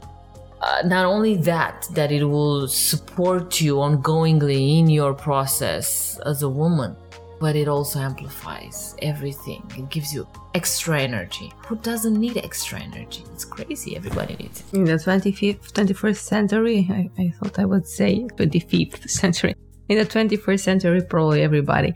uh, 0.64 0.82
not 0.86 1.04
only 1.04 1.36
that, 1.36 1.86
that 1.92 2.10
it 2.10 2.24
will 2.24 2.66
support 2.66 3.60
you 3.60 3.76
ongoingly 3.76 4.78
in 4.78 4.88
your 4.88 5.12
process 5.12 6.18
as 6.24 6.42
a 6.42 6.48
woman, 6.48 6.96
but 7.38 7.54
it 7.54 7.68
also 7.68 7.98
amplifies 7.98 8.96
everything. 9.02 9.62
It 9.76 9.90
gives 9.90 10.14
you 10.14 10.26
extra 10.54 11.02
energy. 11.02 11.52
Who 11.66 11.76
doesn't 11.76 12.18
need 12.18 12.38
extra 12.38 12.80
energy? 12.80 13.22
It's 13.32 13.44
crazy. 13.44 13.94
Everybody 13.94 14.36
needs 14.36 14.60
it. 14.60 14.72
In 14.72 14.84
the 14.84 14.94
25th, 14.94 15.72
21st 15.72 16.16
century, 16.16 16.88
I, 16.90 17.10
I 17.22 17.34
thought 17.36 17.58
I 17.58 17.66
would 17.66 17.86
say 17.86 18.26
25th 18.38 19.10
century. 19.10 19.54
In 19.90 19.98
the 19.98 20.06
21st 20.06 20.60
century, 20.60 21.02
probably 21.02 21.42
everybody. 21.42 21.92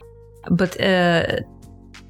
But 0.51 0.79
uh, 0.79 1.37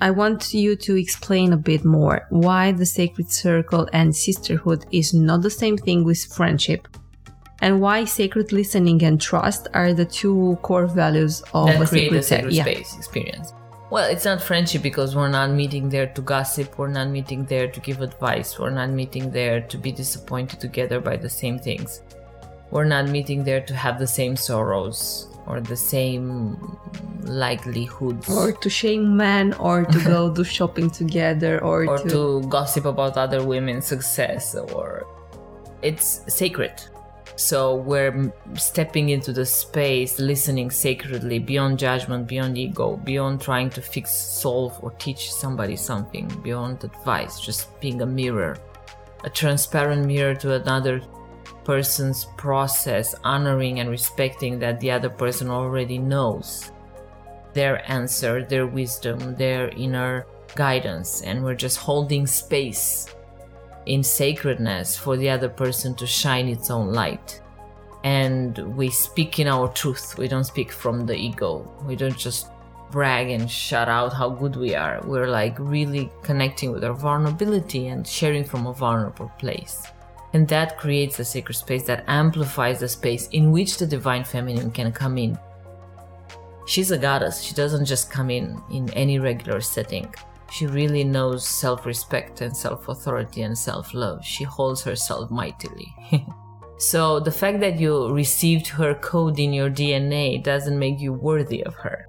I 0.02 0.12
want 0.12 0.54
you 0.54 0.78
to 0.78 0.96
explain 0.96 1.52
a 1.52 1.58
bit 1.58 1.84
more 1.84 2.26
why 2.30 2.72
the 2.72 2.86
sacred 2.86 3.30
circle 3.30 3.90
and 3.92 4.16
sisterhood 4.16 4.86
is 4.92 5.14
not 5.14 5.42
the 5.42 5.50
same 5.50 5.78
thing 5.78 6.06
with 6.06 6.24
friendship, 6.24 6.88
and 7.62 7.82
why 7.82 8.06
sacred 8.06 8.54
listening 8.54 9.04
and 9.04 9.20
trust 9.20 9.68
are 9.74 9.94
the 9.94 10.06
two 10.06 10.58
core 10.62 10.88
values 10.88 11.44
of 11.54 11.68
that 11.68 11.82
a 11.82 11.86
create 11.86 12.06
sacred, 12.06 12.20
a 12.20 12.24
sacred 12.24 12.54
yeah. 12.54 12.64
space 12.64 12.96
experience. 12.96 13.54
Well, 13.90 14.10
it's 14.10 14.24
not 14.24 14.42
friendship 14.42 14.84
because 14.84 15.18
we're 15.18 15.30
not 15.30 15.52
meeting 15.52 15.90
there 15.90 16.08
to 16.08 16.22
gossip, 16.22 16.78
we're 16.78 16.88
not 16.88 17.10
meeting 17.10 17.44
there 17.46 17.68
to 17.70 17.80
give 17.82 18.02
advice, 18.02 18.58
we're 18.58 18.70
not 18.70 18.92
meeting 18.92 19.32
there 19.32 19.60
to 19.62 19.78
be 19.78 19.92
disappointed 19.92 20.62
together 20.62 21.02
by 21.02 21.18
the 21.18 21.30
same 21.30 21.60
things. 21.60 22.04
We're 22.72 22.86
not 22.86 23.10
meeting 23.10 23.44
there 23.44 23.62
to 23.62 23.76
have 23.76 24.00
the 24.00 24.08
same 24.08 24.38
sorrows 24.38 25.29
or 25.50 25.60
the 25.60 25.76
same 25.76 26.56
likelihoods. 27.24 28.30
Or 28.30 28.52
to 28.52 28.70
shame 28.70 29.18
men 29.18 29.54
or 29.54 29.84
to 29.84 30.00
go 30.06 30.34
do 30.38 30.44
shopping 30.44 30.90
together 30.90 31.62
or, 31.64 31.86
or 31.86 31.98
to... 31.98 32.10
to 32.10 32.42
gossip 32.48 32.86
about 32.86 33.18
other 33.18 33.44
women's 33.44 33.88
success 33.88 34.56
or 34.56 35.06
it's 35.82 36.22
sacred. 36.28 36.74
So 37.36 37.76
we're 37.76 38.34
stepping 38.56 39.10
into 39.10 39.32
the 39.32 39.46
space 39.46 40.20
listening 40.20 40.70
sacredly 40.70 41.40
beyond 41.40 41.80
judgment 41.80 42.28
beyond 42.28 42.58
ego 42.58 42.98
beyond 42.98 43.40
trying 43.40 43.70
to 43.72 43.82
fix 43.82 44.12
solve 44.12 44.78
or 44.82 44.92
teach 45.00 45.32
somebody 45.32 45.78
something 45.78 46.28
beyond 46.44 46.84
advice 46.84 47.40
just 47.40 47.80
being 47.80 48.02
a 48.02 48.06
mirror 48.06 48.58
a 49.24 49.30
transparent 49.30 50.06
mirror 50.06 50.36
to 50.36 50.56
another 50.56 51.02
person's 51.64 52.26
process, 52.38 53.16
honoring 53.24 53.80
and 53.80 53.90
respecting 53.90 54.60
that 54.60 54.80
the 54.80 54.92
other 54.92 55.10
person 55.10 55.50
already 55.50 55.98
knows 55.98 56.72
their 57.54 57.90
answer, 57.92 58.44
their 58.44 58.68
wisdom, 58.68 59.36
their 59.36 59.70
inner 59.70 60.26
guidance, 60.56 61.22
and 61.22 61.44
we're 61.44 61.56
just 61.56 61.78
holding 61.78 62.28
space 62.28 63.14
in 63.86 64.04
sacredness 64.04 64.98
for 64.98 65.18
the 65.18 65.30
other 65.30 65.50
person 65.50 65.96
to 65.96 66.06
shine 66.06 66.48
its 66.48 66.70
own 66.70 66.94
light. 66.94 67.42
And 68.04 68.58
we 68.78 68.90
speak 68.90 69.40
in 69.40 69.48
our 69.48 69.68
truth, 69.70 70.18
we 70.18 70.28
don't 70.28 70.46
speak 70.46 70.72
from 70.72 71.06
the 71.06 71.16
ego, 71.16 71.70
we 71.86 71.96
don't 71.96 72.18
just 72.18 72.50
brag 72.92 73.30
and 73.30 73.50
shout 73.50 73.88
out 73.88 74.14
how 74.14 74.30
good 74.30 74.56
we 74.56 74.74
are. 74.76 75.02
We're 75.06 75.28
like 75.28 75.58
really 75.60 76.12
connecting 76.24 76.72
with 76.72 76.84
our 76.84 76.94
vulnerability 76.94 77.88
and 77.88 78.08
sharing 78.08 78.44
from 78.44 78.68
a 78.68 78.74
vulnerable 78.74 79.32
place. 79.38 79.84
And 80.34 80.48
that 80.48 80.78
creates 80.78 81.20
a 81.20 81.26
sacred 81.26 81.56
space 81.56 81.84
that 81.84 82.04
amplifies 82.08 82.80
the 82.80 82.88
space 82.88 83.28
in 83.30 83.52
which 83.52 83.78
the 83.78 83.88
divine 83.88 84.24
feminine 84.24 84.72
can 84.72 84.92
come 84.92 85.18
in. 85.18 85.38
She's 86.68 86.92
a 86.92 86.98
goddess. 86.98 87.42
She 87.42 87.56
doesn't 87.56 87.86
just 87.86 88.12
come 88.12 88.30
in 88.30 88.62
in 88.70 88.94
any 88.94 89.18
regular 89.18 89.60
setting. 89.60 90.14
She 90.52 90.68
really 90.68 91.04
knows 91.04 91.48
self 91.48 91.86
respect 91.86 92.42
and 92.42 92.56
self 92.56 92.88
authority 92.88 93.42
and 93.42 93.58
self 93.58 93.94
love. 93.94 94.24
She 94.24 94.44
holds 94.44 94.84
herself 94.84 95.32
mightily. 95.32 95.88
so 96.78 97.20
the 97.20 97.32
fact 97.32 97.60
that 97.62 97.80
you 97.80 98.12
received 98.12 98.68
her 98.68 98.94
code 98.96 99.40
in 99.40 99.52
your 99.52 99.70
DNA 99.70 100.44
doesn't 100.44 100.78
make 100.78 101.00
you 101.00 101.14
worthy 101.14 101.64
of 101.64 101.74
her. 101.76 102.08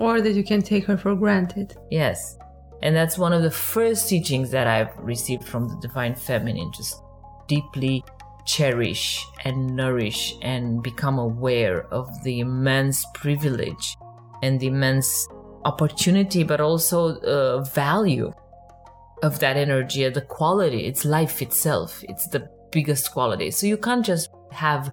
Or 0.00 0.20
that 0.20 0.34
you 0.34 0.44
can 0.44 0.62
take 0.62 0.84
her 0.86 0.96
for 0.96 1.14
granted. 1.14 1.76
Yes. 1.90 2.38
And 2.82 2.94
that's 2.94 3.18
one 3.18 3.32
of 3.32 3.42
the 3.42 3.50
first 3.50 4.08
teachings 4.08 4.50
that 4.52 4.66
I've 4.66 4.96
received 4.98 5.44
from 5.44 5.68
the 5.68 5.76
divine 5.76 6.14
feminine. 6.14 6.72
Just 6.72 7.02
deeply 7.48 8.04
cherish 8.44 9.26
and 9.44 9.76
nourish 9.76 10.34
and 10.42 10.82
become 10.82 11.18
aware 11.18 11.86
of 11.92 12.08
the 12.22 12.40
immense 12.40 13.04
privilege 13.14 13.96
and 14.42 14.58
the 14.60 14.68
immense 14.68 15.28
opportunity, 15.64 16.44
but 16.44 16.60
also 16.60 17.16
uh, 17.20 17.62
value 17.62 18.32
of 19.22 19.38
that 19.40 19.56
energy, 19.56 20.08
the 20.08 20.20
quality, 20.20 20.86
it's 20.86 21.04
life 21.04 21.42
itself. 21.42 22.02
It's 22.08 22.28
the 22.28 22.48
biggest 22.70 23.12
quality. 23.12 23.50
So 23.50 23.66
you 23.66 23.76
can't 23.76 24.04
just 24.04 24.30
have 24.52 24.92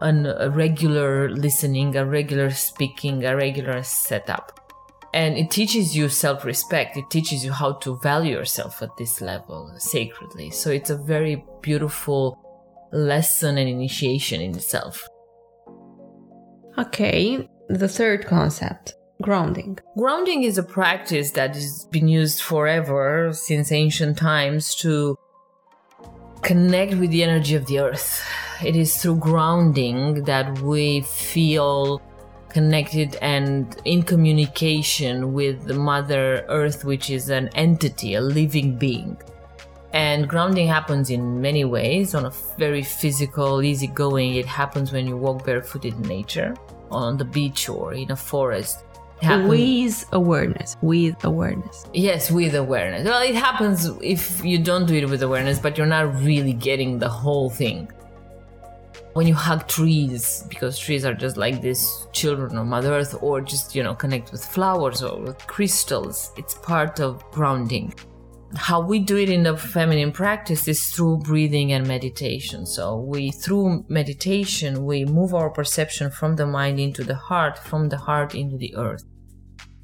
an, 0.00 0.26
a 0.26 0.48
regular 0.50 1.28
listening, 1.30 1.96
a 1.96 2.06
regular 2.06 2.50
speaking, 2.50 3.24
a 3.24 3.36
regular 3.36 3.82
setup. 3.82 4.60
And 5.14 5.38
it 5.38 5.48
teaches 5.48 5.96
you 5.96 6.08
self 6.08 6.44
respect. 6.44 6.96
It 6.96 7.08
teaches 7.08 7.44
you 7.44 7.52
how 7.52 7.74
to 7.74 7.96
value 8.00 8.32
yourself 8.32 8.82
at 8.82 8.96
this 8.98 9.20
level 9.20 9.72
sacredly. 9.78 10.50
So 10.50 10.70
it's 10.70 10.90
a 10.90 10.96
very 10.96 11.44
beautiful 11.62 12.36
lesson 12.92 13.56
and 13.56 13.68
initiation 13.68 14.40
in 14.40 14.56
itself. 14.56 15.06
Okay, 16.76 17.48
the 17.68 17.88
third 17.88 18.26
concept 18.26 18.94
grounding. 19.22 19.78
Grounding 19.96 20.42
is 20.42 20.58
a 20.58 20.64
practice 20.64 21.30
that 21.30 21.54
has 21.54 21.86
been 21.92 22.08
used 22.08 22.42
forever 22.42 23.30
since 23.32 23.70
ancient 23.70 24.18
times 24.18 24.74
to 24.76 25.16
connect 26.42 26.94
with 26.96 27.10
the 27.10 27.22
energy 27.22 27.54
of 27.54 27.66
the 27.66 27.78
earth. 27.78 28.20
It 28.64 28.74
is 28.74 29.00
through 29.00 29.18
grounding 29.18 30.24
that 30.24 30.58
we 30.58 31.02
feel 31.02 32.02
connected 32.54 33.16
and 33.20 33.76
in 33.84 34.02
communication 34.02 35.32
with 35.34 35.56
the 35.66 35.74
Mother 35.74 36.46
Earth, 36.48 36.84
which 36.84 37.10
is 37.10 37.28
an 37.28 37.48
entity, 37.54 38.14
a 38.14 38.20
living 38.20 38.76
being. 38.78 39.16
And 39.92 40.28
grounding 40.28 40.66
happens 40.68 41.10
in 41.10 41.40
many 41.40 41.64
ways 41.64 42.14
on 42.14 42.24
a 42.26 42.32
very 42.58 42.82
physical, 42.82 43.62
easygoing. 43.62 44.34
It 44.34 44.46
happens 44.46 44.92
when 44.92 45.06
you 45.06 45.16
walk 45.16 45.44
barefooted 45.44 45.94
in 45.94 46.02
nature, 46.02 46.54
on 46.90 47.16
the 47.16 47.24
beach 47.24 47.68
or 47.68 47.92
in 47.94 48.10
a 48.10 48.16
forest. 48.16 48.76
It 49.20 49.26
happens- 49.26 49.48
With 49.48 49.96
awareness. 50.12 50.76
With 50.82 51.24
awareness. 51.24 51.86
Yes, 51.92 52.30
with 52.30 52.54
awareness. 52.54 53.04
Well, 53.08 53.22
it 53.22 53.36
happens 53.48 53.88
if 54.02 54.44
you 54.44 54.58
don't 54.58 54.86
do 54.86 54.94
it 54.94 55.08
with 55.08 55.22
awareness, 55.22 55.58
but 55.58 55.78
you're 55.78 55.94
not 55.98 56.06
really 56.22 56.52
getting 56.52 56.98
the 56.98 57.08
whole 57.08 57.50
thing. 57.50 57.88
When 59.14 59.28
you 59.28 59.34
hug 59.34 59.68
trees, 59.68 60.44
because 60.48 60.76
trees 60.76 61.04
are 61.04 61.14
just 61.14 61.36
like 61.36 61.62
these 61.62 62.08
children 62.10 62.58
of 62.58 62.66
Mother 62.66 62.94
Earth, 62.94 63.14
or 63.22 63.40
just, 63.40 63.72
you 63.72 63.84
know, 63.84 63.94
connect 63.94 64.32
with 64.32 64.44
flowers 64.44 65.04
or 65.04 65.20
with 65.20 65.38
crystals, 65.46 66.32
it's 66.36 66.54
part 66.54 66.98
of 66.98 67.22
grounding. 67.30 67.94
How 68.56 68.80
we 68.80 68.98
do 68.98 69.16
it 69.16 69.30
in 69.30 69.44
the 69.44 69.56
feminine 69.56 70.10
practice 70.10 70.66
is 70.66 70.86
through 70.86 71.18
breathing 71.18 71.72
and 71.74 71.86
meditation. 71.86 72.66
So 72.66 72.96
we, 72.96 73.30
through 73.30 73.84
meditation, 73.88 74.84
we 74.84 75.04
move 75.04 75.32
our 75.32 75.48
perception 75.48 76.10
from 76.10 76.34
the 76.34 76.46
mind 76.46 76.80
into 76.80 77.04
the 77.04 77.14
heart, 77.14 77.56
from 77.56 77.88
the 77.88 77.98
heart 77.98 78.34
into 78.34 78.56
the 78.56 78.74
earth. 78.74 79.04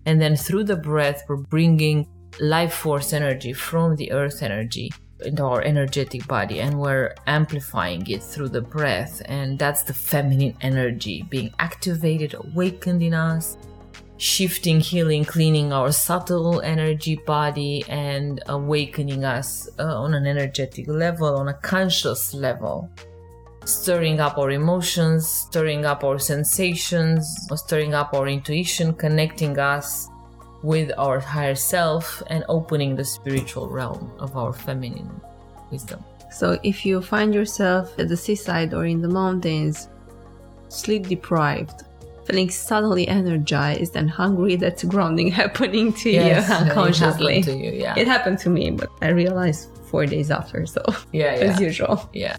And 0.06 0.20
then 0.20 0.34
through 0.34 0.64
the 0.64 0.76
breath, 0.76 1.22
we're 1.28 1.36
bringing 1.36 2.08
life 2.40 2.74
force 2.74 3.12
energy 3.12 3.52
from 3.52 3.94
the 3.94 4.10
earth 4.10 4.42
energy 4.42 4.90
into 5.22 5.44
our 5.44 5.62
energetic 5.62 6.26
body 6.26 6.60
and 6.60 6.78
we're 6.78 7.14
amplifying 7.26 8.06
it 8.08 8.22
through 8.22 8.48
the 8.48 8.60
breath. 8.60 9.22
And 9.24 9.58
that's 9.58 9.82
the 9.82 9.94
feminine 9.94 10.56
energy 10.60 11.24
being 11.28 11.52
activated, 11.58 12.34
awakened 12.34 13.02
in 13.02 13.14
us, 13.14 13.56
shifting, 14.16 14.80
healing, 14.80 15.24
cleaning 15.24 15.72
our 15.72 15.92
subtle 15.92 16.60
energy 16.60 17.16
body 17.26 17.84
and 17.88 18.42
awakening 18.46 19.24
us 19.24 19.68
uh, 19.78 19.84
on 19.84 20.14
an 20.14 20.26
energetic 20.26 20.86
level, 20.88 21.36
on 21.36 21.48
a 21.48 21.54
conscious 21.54 22.34
level 22.34 22.90
stirring 23.64 24.20
up 24.20 24.38
our 24.38 24.50
emotions, 24.50 25.28
stirring 25.28 25.84
up 25.84 26.02
our 26.04 26.18
sensations, 26.18 27.46
stirring 27.54 27.94
up 27.94 28.14
our 28.14 28.26
intuition, 28.26 28.92
connecting 28.94 29.58
us 29.58 30.09
with 30.62 30.92
our 30.98 31.18
higher 31.20 31.54
self, 31.54 32.22
and 32.26 32.44
opening 32.48 32.96
the 32.96 33.04
spiritual 33.04 33.68
realm 33.68 34.12
of 34.18 34.36
our 34.36 34.52
feminine 34.52 35.20
wisdom. 35.70 36.04
So 36.30 36.58
if 36.62 36.86
you 36.86 37.02
find 37.02 37.34
yourself 37.34 37.98
at 37.98 38.08
the 38.08 38.16
seaside 38.16 38.72
or 38.72 38.84
in 38.84 39.00
the 39.00 39.08
mountains, 39.08 39.88
sleep 40.68 41.08
deprived, 41.08 41.82
feeling 42.24 42.50
suddenly 42.50 43.08
energized 43.08 43.96
and 43.96 44.08
hungry, 44.08 44.56
that's 44.56 44.84
grounding 44.84 45.28
happening 45.42 45.92
to 45.94 46.10
you 46.10 46.20
it 46.20 46.44
happened 46.44 47.44
to 47.44 47.56
you, 47.56 47.72
yeah. 47.72 47.94
It 47.96 48.06
happened 48.06 48.38
to 48.40 48.50
me, 48.50 48.70
but 48.70 48.88
I 49.02 49.08
realized 49.08 49.68
four 49.86 50.06
days 50.06 50.30
after, 50.30 50.66
so 50.66 50.82
yeah, 51.12 51.34
yeah. 51.34 51.40
as 51.40 51.60
usual. 51.60 52.08
Yeah. 52.12 52.36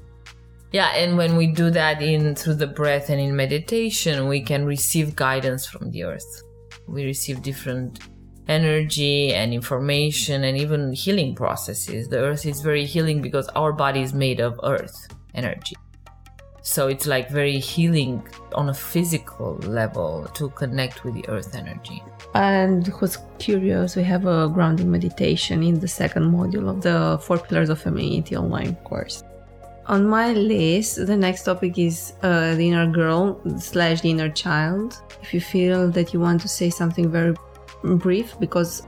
Yeah, 0.71 0.87
and 0.95 1.17
when 1.17 1.35
we 1.35 1.47
do 1.47 1.69
that 1.71 2.01
in 2.01 2.33
through 2.33 2.55
the 2.55 2.67
breath 2.67 3.09
and 3.09 3.19
in 3.19 3.35
meditation, 3.35 4.29
we 4.29 4.41
can 4.41 4.65
receive 4.65 5.17
guidance 5.17 5.65
from 5.65 5.91
the 5.91 6.03
earth. 6.03 6.43
We 6.87 7.03
receive 7.03 7.41
different 7.41 7.99
energy 8.47 9.33
and 9.33 9.53
information 9.53 10.43
and 10.43 10.57
even 10.57 10.93
healing 10.93 11.35
processes. 11.35 12.07
The 12.07 12.19
earth 12.19 12.45
is 12.45 12.61
very 12.61 12.85
healing 12.85 13.21
because 13.21 13.47
our 13.49 13.73
body 13.73 14.01
is 14.01 14.13
made 14.13 14.39
of 14.39 14.59
earth 14.63 15.07
energy. 15.33 15.75
So 16.63 16.87
it's 16.87 17.07
like 17.07 17.29
very 17.29 17.57
healing 17.57 18.27
on 18.53 18.69
a 18.69 18.73
physical 18.73 19.55
level 19.57 20.29
to 20.35 20.49
connect 20.49 21.03
with 21.03 21.15
the 21.15 21.27
earth 21.27 21.55
energy. 21.55 22.03
And 22.35 22.85
who's 22.87 23.17
curious, 23.39 23.95
we 23.95 24.03
have 24.03 24.27
a 24.27 24.47
grounding 24.47 24.91
meditation 24.91 25.63
in 25.63 25.79
the 25.79 25.87
second 25.87 26.31
module 26.31 26.69
of 26.69 26.81
the 26.81 27.19
Four 27.23 27.39
Pillars 27.39 27.69
of 27.69 27.81
Femininity 27.81 28.37
online 28.37 28.75
course. 28.83 29.23
On 29.87 30.05
my 30.07 30.33
list, 30.33 31.07
the 31.07 31.17
next 31.17 31.43
topic 31.43 31.79
is 31.79 32.13
uh, 32.21 32.53
the 32.53 32.69
inner 32.69 32.85
girl 32.85 33.41
slash 33.57 34.01
the 34.01 34.11
inner 34.11 34.29
child. 34.29 35.01
If 35.23 35.33
you 35.33 35.41
feel 35.41 35.89
that 35.91 36.13
you 36.13 36.19
want 36.19 36.41
to 36.41 36.47
say 36.47 36.69
something 36.69 37.11
very 37.11 37.35
brief, 37.83 38.39
because 38.39 38.87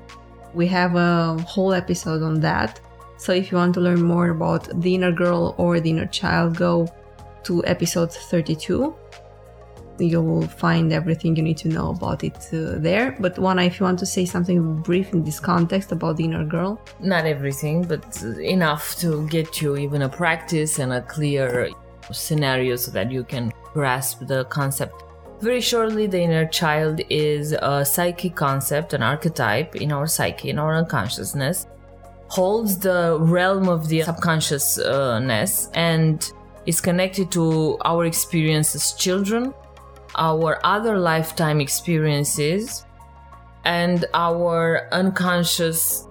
we 0.54 0.68
have 0.68 0.96
a 0.96 1.38
whole 1.42 1.74
episode 1.74 2.22
on 2.22 2.40
that. 2.42 2.80
So 3.18 3.32
if 3.32 3.52
you 3.52 3.58
want 3.58 3.74
to 3.76 3.82
learn 3.82 4.02
more 4.02 4.30
about 4.30 4.82
the 4.82 4.96
inner 4.96 5.12
girl 5.12 5.56
or 5.58 5.80
the 5.80 5.90
inner 5.90 6.08
child, 6.08 6.58
go 6.58 6.88
to 7.44 7.66
episode 7.66 8.12
32 8.12 8.96
you 10.00 10.22
will 10.22 10.48
find 10.48 10.92
everything 10.92 11.36
you 11.36 11.44
need 11.44 11.58
to 11.58 11.68
know 11.68 11.92
about 11.92 12.24
it 12.24 12.36
uh, 12.54 12.80
there. 12.80 13.16
But 13.20 13.38
Juana, 13.38 13.64
if 13.64 13.80
you 13.80 13.86
want 13.86 14.00
to 14.00 14.06
say 14.06 14.26
something 14.26 14.82
brief 14.82 15.14
in 15.14 15.24
this 15.24 15.40
context 15.40 15.92
about 15.92 16.18
the 16.18 16.26
inner 16.26 16.46
girl, 16.46 16.82
Not 17.00 17.26
everything, 17.26 17.84
but 17.84 18.22
enough 18.24 18.96
to 19.00 19.28
get 19.28 19.62
you 19.62 19.78
even 19.78 20.02
a 20.02 20.10
practice 20.10 20.80
and 20.80 20.94
a 20.94 21.02
clear 21.02 21.70
scenario 22.12 22.76
so 22.76 22.92
that 22.92 23.12
you 23.12 23.24
can 23.24 23.52
grasp 23.74 24.26
the 24.28 24.46
concept. 24.46 25.04
Very 25.44 25.60
shortly, 25.60 26.08
the 26.08 26.22
inner 26.22 26.46
child 26.46 27.02
is 27.10 27.52
a 27.52 27.84
psychic 27.84 28.34
concept, 28.34 28.94
an 28.94 29.04
archetype 29.04 29.76
in 29.76 29.92
our 29.92 30.08
psyche, 30.08 30.50
in 30.50 30.58
our 30.58 30.74
unconsciousness, 30.74 31.68
holds 32.30 32.78
the 32.78 33.18
realm 33.20 33.68
of 33.68 33.90
the 33.90 34.04
subconsciousness 34.04 35.70
and 35.74 36.32
is 36.66 36.80
connected 36.80 37.30
to 37.34 37.78
our 37.84 38.06
experience 38.06 38.74
as 38.74 38.94
children, 38.94 39.54
our 40.16 40.66
other 40.66 40.98
lifetime 40.98 41.60
experiences, 41.60 42.86
and 43.66 44.06
our 44.14 44.88
unconscious 44.94 46.08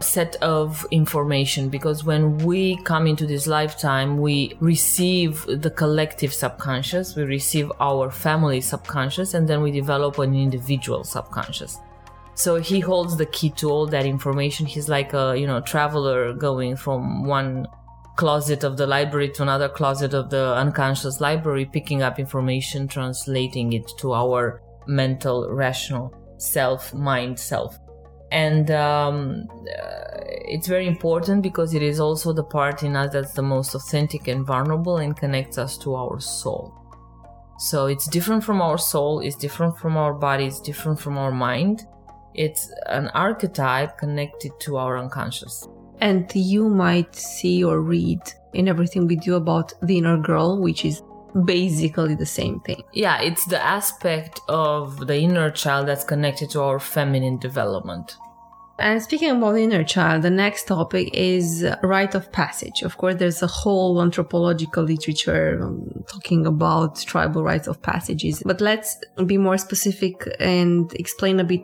set 0.00 0.36
of 0.36 0.86
information 0.90 1.68
because 1.68 2.04
when 2.04 2.38
we 2.38 2.76
come 2.84 3.06
into 3.06 3.26
this 3.26 3.46
lifetime 3.46 4.16
we 4.16 4.54
receive 4.60 5.44
the 5.46 5.70
collective 5.70 6.32
subconscious 6.32 7.14
we 7.14 7.22
receive 7.22 7.70
our 7.80 8.10
family 8.10 8.60
subconscious 8.60 9.34
and 9.34 9.46
then 9.46 9.60
we 9.60 9.70
develop 9.70 10.18
an 10.18 10.34
individual 10.34 11.04
subconscious. 11.04 11.78
So 12.34 12.56
he 12.56 12.80
holds 12.80 13.18
the 13.18 13.26
key 13.26 13.50
to 13.56 13.68
all 13.70 13.86
that 13.88 14.06
information. 14.06 14.64
He's 14.64 14.88
like 14.88 15.12
a 15.12 15.36
you 15.36 15.46
know 15.46 15.60
traveler 15.60 16.32
going 16.32 16.76
from 16.76 17.26
one 17.26 17.66
closet 18.16 18.64
of 18.64 18.76
the 18.76 18.86
library 18.86 19.28
to 19.30 19.42
another 19.42 19.68
closet 19.68 20.14
of 20.14 20.30
the 20.30 20.54
unconscious 20.54 21.20
library 21.20 21.66
picking 21.66 22.02
up 22.02 22.18
information 22.18 22.88
translating 22.88 23.72
it 23.72 23.90
to 23.98 24.12
our 24.12 24.62
mental 24.86 25.50
rational 25.52 26.14
self 26.38 26.94
mind 26.94 27.38
self 27.38 27.78
and 28.30 28.70
um, 28.70 29.48
uh, 29.50 30.20
it's 30.26 30.66
very 30.66 30.86
important 30.86 31.42
because 31.42 31.74
it 31.74 31.82
is 31.82 31.98
also 31.98 32.32
the 32.32 32.44
part 32.44 32.82
in 32.82 32.96
us 32.96 33.12
that's 33.12 33.32
the 33.32 33.42
most 33.42 33.74
authentic 33.74 34.28
and 34.28 34.46
vulnerable 34.46 34.98
and 34.98 35.16
connects 35.16 35.58
us 35.58 35.76
to 35.78 35.94
our 35.94 36.20
soul. 36.20 36.74
So 37.58 37.86
it's 37.86 38.08
different 38.08 38.42
from 38.42 38.62
our 38.62 38.78
soul 38.78 39.20
it's 39.20 39.36
different 39.36 39.76
from 39.78 39.96
our 39.96 40.14
body 40.14 40.46
it's 40.46 40.60
different 40.60 40.98
from 40.98 41.18
our 41.18 41.32
mind. 41.32 41.86
It's 42.34 42.72
an 42.86 43.08
archetype 43.08 43.98
connected 43.98 44.52
to 44.60 44.76
our 44.76 44.96
unconscious. 44.96 45.66
And 46.00 46.30
you 46.34 46.68
might 46.68 47.14
see 47.14 47.62
or 47.64 47.80
read 47.80 48.20
in 48.54 48.68
everything 48.68 49.06
we 49.06 49.16
do 49.16 49.34
about 49.34 49.72
the 49.82 49.98
inner 49.98 50.16
girl, 50.16 50.60
which 50.60 50.84
is 50.84 51.02
basically 51.44 52.14
the 52.14 52.26
same 52.26 52.60
thing. 52.60 52.82
yeah 52.92 53.20
it's 53.20 53.44
the 53.46 53.62
aspect 53.62 54.40
of 54.48 55.06
the 55.06 55.16
inner 55.16 55.50
child 55.50 55.86
that's 55.88 56.04
connected 56.04 56.50
to 56.50 56.60
our 56.60 56.78
feminine 56.78 57.38
development 57.38 58.16
And 58.80 59.02
speaking 59.02 59.30
about 59.30 59.58
inner 59.58 59.84
child, 59.84 60.22
the 60.22 60.30
next 60.30 60.66
topic 60.66 61.10
is 61.12 61.66
rite 61.82 62.14
of 62.14 62.32
passage. 62.32 62.80
Of 62.82 62.96
course, 62.96 63.16
there's 63.16 63.42
a 63.42 63.46
whole 63.46 64.00
anthropological 64.00 64.84
literature 64.84 65.62
um, 65.62 66.02
talking 66.08 66.46
about 66.46 66.98
tribal 66.98 67.42
rites 67.42 67.68
of 67.68 67.82
passages, 67.82 68.42
but 68.46 68.62
let's 68.62 68.96
be 69.26 69.36
more 69.36 69.58
specific 69.58 70.26
and 70.40 70.90
explain 70.94 71.40
a 71.40 71.44
bit 71.44 71.62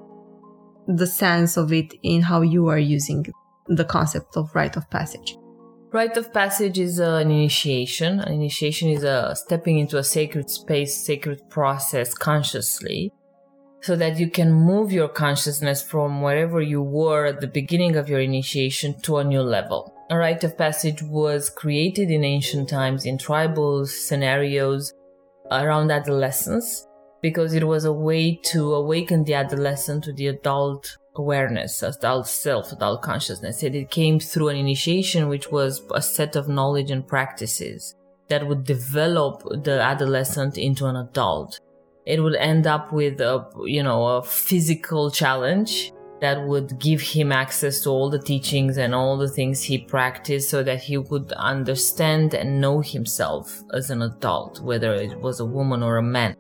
the 0.89 1.07
sense 1.07 1.57
of 1.57 1.73
it 1.73 1.95
in 2.03 2.21
how 2.21 2.43
you 2.43 2.69
are 2.69 2.79
using 2.79 3.25
the 3.67 3.85
concept 3.85 4.37
of 4.37 4.55
rite 4.55 4.77
of 4.77 4.89
passage. 4.91 5.39
Rite 5.97 6.19
of 6.19 6.31
passage 6.31 6.79
is 6.79 6.99
an 6.99 7.31
initiation. 7.31 8.21
An 8.21 8.35
initiation 8.35 8.91
is 8.91 9.03
a 9.03 9.35
stepping 9.35 9.79
into 9.79 9.97
a 9.97 10.05
sacred 10.05 10.51
space, 10.51 10.95
sacred 10.95 11.49
process 11.49 12.13
consciously, 12.13 13.15
so 13.81 13.97
that 13.97 14.19
you 14.19 14.29
can 14.29 14.53
move 14.53 14.93
your 14.93 15.09
consciousness 15.09 15.81
from 15.81 16.21
wherever 16.21 16.61
you 16.61 16.83
were 16.83 17.25
at 17.25 17.41
the 17.41 17.47
beginning 17.47 17.97
of 17.97 18.11
your 18.11 18.21
initiation 18.21 19.01
to 19.05 19.17
a 19.17 19.25
new 19.25 19.41
level. 19.41 19.91
A 20.11 20.19
rite 20.19 20.45
of 20.45 20.59
passage 20.59 21.03
was 21.03 21.49
created 21.49 22.11
in 22.11 22.25
ancient 22.25 22.69
times 22.69 23.07
in 23.07 23.17
tribal 23.17 23.87
scenarios 23.87 24.93
around 25.51 25.91
adolescence 25.91 26.86
because 27.29 27.55
it 27.55 27.67
was 27.67 27.85
a 27.85 27.93
way 28.09 28.37
to 28.53 28.73
awaken 28.75 29.25
the 29.25 29.35
adolescent 29.35 30.05
to 30.05 30.13
the 30.13 30.29
adult 30.29 30.97
awareness, 31.17 31.83
adult 31.83 32.29
self, 32.29 32.71
adult 32.71 33.03
consciousness. 33.03 33.65
And 33.65 33.75
it 33.75 33.91
came 33.91 34.21
through 34.21 34.51
an 34.51 34.57
initiation, 34.57 35.27
which 35.29 35.51
was 35.51 35.83
a 35.93 36.01
set 36.01 36.37
of 36.37 36.49
knowledge 36.49 36.93
and 36.93 37.05
practices 37.05 37.97
that 38.29 38.47
would 38.47 38.63
develop 38.63 39.43
the 39.65 39.81
adolescent 39.93 40.57
into 40.57 40.87
an 40.87 40.97
adult. 41.07 41.59
it 42.15 42.21
would 42.23 42.37
end 42.37 42.65
up 42.77 42.93
with 42.93 43.21
a 43.21 43.35
you 43.77 43.83
know 43.89 44.01
a 44.17 44.23
physical 44.23 45.05
challenge 45.21 45.73
that 46.25 46.39
would 46.51 46.71
give 46.89 47.01
him 47.15 47.29
access 47.45 47.75
to 47.83 47.89
all 47.95 48.09
the 48.09 48.27
teachings 48.33 48.75
and 48.83 48.95
all 48.95 49.15
the 49.19 49.33
things 49.39 49.57
he 49.61 49.77
practiced 49.95 50.49
so 50.55 50.59
that 50.69 50.81
he 50.89 50.97
would 51.11 51.31
understand 51.53 52.29
and 52.41 52.61
know 52.65 52.77
himself 52.95 53.45
as 53.79 53.91
an 53.91 54.01
adult 54.11 54.53
whether 54.71 54.93
it 55.07 55.15
was 55.27 55.41
a 55.41 55.51
woman 55.59 55.83
or 55.89 55.95
a 55.97 56.11
man 56.19 56.33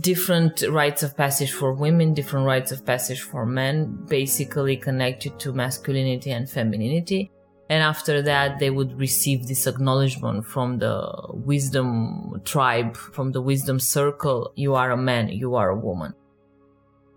different 0.00 0.62
rites 0.70 1.02
of 1.02 1.16
passage 1.16 1.52
for 1.52 1.72
women 1.72 2.14
different 2.14 2.46
rites 2.46 2.72
of 2.72 2.84
passage 2.84 3.22
for 3.22 3.46
men 3.46 3.98
basically 4.08 4.76
connected 4.76 5.38
to 5.38 5.52
masculinity 5.52 6.30
and 6.30 6.48
femininity 6.48 7.30
and 7.70 7.82
after 7.82 8.22
that, 8.22 8.58
they 8.58 8.70
would 8.70 8.98
receive 8.98 9.46
this 9.46 9.66
acknowledgement 9.66 10.46
from 10.46 10.78
the 10.78 11.12
wisdom 11.30 12.40
tribe, 12.44 12.96
from 12.96 13.32
the 13.32 13.42
wisdom 13.42 13.78
circle. 13.78 14.52
You 14.56 14.74
are 14.74 14.90
a 14.90 14.96
man, 14.96 15.28
you 15.28 15.54
are 15.54 15.68
a 15.68 15.76
woman. 15.76 16.14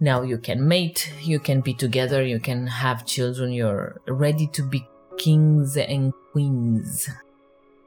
Now 0.02 0.24
you 0.24 0.38
can 0.38 0.68
mate, 0.68 1.14
you 1.22 1.40
can 1.40 1.62
be 1.62 1.74
together, 1.74 2.24
you 2.24 2.40
can 2.40 2.68
have 2.68 3.06
children, 3.06 3.54
you're 3.54 4.02
ready 4.08 4.48
to 4.48 4.64
be 4.64 4.86
kings 5.18 5.78
and 5.78 6.12
queens. 6.32 7.08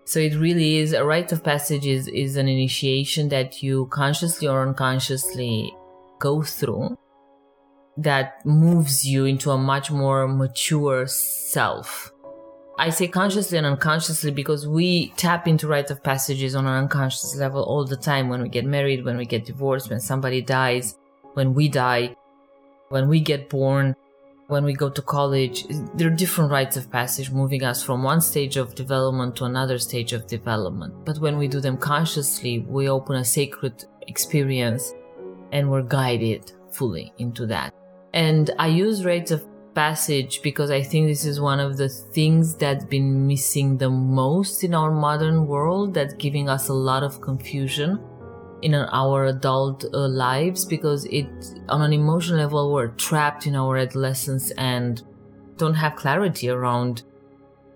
So 0.05 0.21
it 0.21 0.35
really 0.37 0.77
is 0.77 0.93
a 0.93 1.05
rite 1.05 1.33
of 1.33 1.43
passage 1.43 1.87
is, 1.87 2.09
is 2.09 2.37
an 2.37 2.47
initiation 2.47 3.31
that 3.31 3.63
you 3.63 3.87
consciously 3.87 4.47
or 4.47 4.63
unconsciously 4.63 5.75
go 6.19 6.43
through 6.43 6.99
that 7.97 8.45
moves 8.45 9.07
you 9.07 9.25
into 9.25 9.51
a 9.51 9.59
much 9.59 9.91
more 9.91 10.29
mature 10.29 11.07
self. 11.07 12.13
I 12.77 12.91
say 12.91 13.07
consciously 13.07 13.57
and 13.57 13.67
unconsciously 13.67 14.33
because 14.33 14.67
we 14.67 15.11
tap 15.17 15.47
into 15.47 15.69
rites 15.69 15.93
of 15.93 16.03
passages 16.03 16.55
on 16.57 16.67
an 16.67 16.75
unconscious 16.75 17.37
level 17.37 17.63
all 17.63 17.85
the 17.85 17.97
time. 17.97 18.29
When 18.29 18.43
we 18.43 18.49
get 18.49 18.65
married, 18.65 19.05
when 19.05 19.17
we 19.17 19.27
get 19.27 19.45
divorced, 19.45 19.91
when 19.91 20.01
somebody 20.01 20.43
dies, 20.43 20.99
when 21.35 21.55
we 21.55 21.69
die, 21.69 22.17
when 22.89 23.09
we 23.09 23.21
get 23.21 23.49
born, 23.49 23.95
when 24.49 24.65
we 24.65 24.75
go 24.75 24.91
to 24.91 25.03
college. 25.03 25.67
There 25.95 26.09
are 26.09 26.15
different 26.15 26.51
rites 26.51 26.77
of 26.77 26.91
passage 26.91 27.31
moving 27.31 27.65
us 27.65 27.83
from 27.83 28.03
one 28.03 28.21
stage 28.21 28.57
of 28.57 28.75
development 28.75 29.37
to 29.37 29.45
another 29.45 29.79
stage 29.79 30.13
of 30.13 30.27
development. 30.27 31.05
But 31.05 31.19
when 31.19 31.39
we 31.39 31.49
do 31.49 31.61
them 31.61 31.77
consciously, 31.77 32.61
we 32.61 32.89
open 32.89 33.17
a 33.17 33.25
sacred 33.25 33.85
experience 34.07 34.93
and 35.53 35.71
we're 35.71 35.83
guided 35.83 36.53
fully 36.71 37.13
into 37.19 37.47
that. 37.47 37.73
And 38.13 38.51
I 38.59 38.69
use 38.69 39.05
rites 39.05 39.31
of 39.31 39.47
passage 39.75 40.41
because 40.43 40.71
I 40.71 40.83
think 40.83 41.09
this 41.09 41.25
is 41.25 41.41
one 41.41 41.59
of 41.59 41.77
the 41.77 41.89
things 41.89 42.55
that's 42.55 42.85
been 42.85 43.27
missing 43.27 43.77
the 43.77 43.91
most 43.91 44.63
in 44.63 44.73
our 44.73 44.93
modern 44.93 45.47
world 45.47 45.95
that's 45.95 46.15
giving 46.15 46.49
us 46.49 46.69
a 46.69 46.73
lot 46.73 47.03
of 47.03 47.21
confusion 47.21 47.99
in 48.65 48.75
our 48.75 49.25
adult 49.27 49.85
uh, 49.85 50.09
lives 50.09 50.65
because 50.65 51.05
it 51.07 51.27
on 51.69 51.83
an 51.83 51.93
emotional 51.93 52.39
level 52.39 52.73
we're 52.73 52.89
trapped 52.89 53.47
in 53.47 53.55
our 53.55 53.77
adolescence 53.77 54.51
and 54.53 55.03
don't 55.57 55.75
have 55.75 55.95
clarity 55.97 56.49
around 56.49 57.03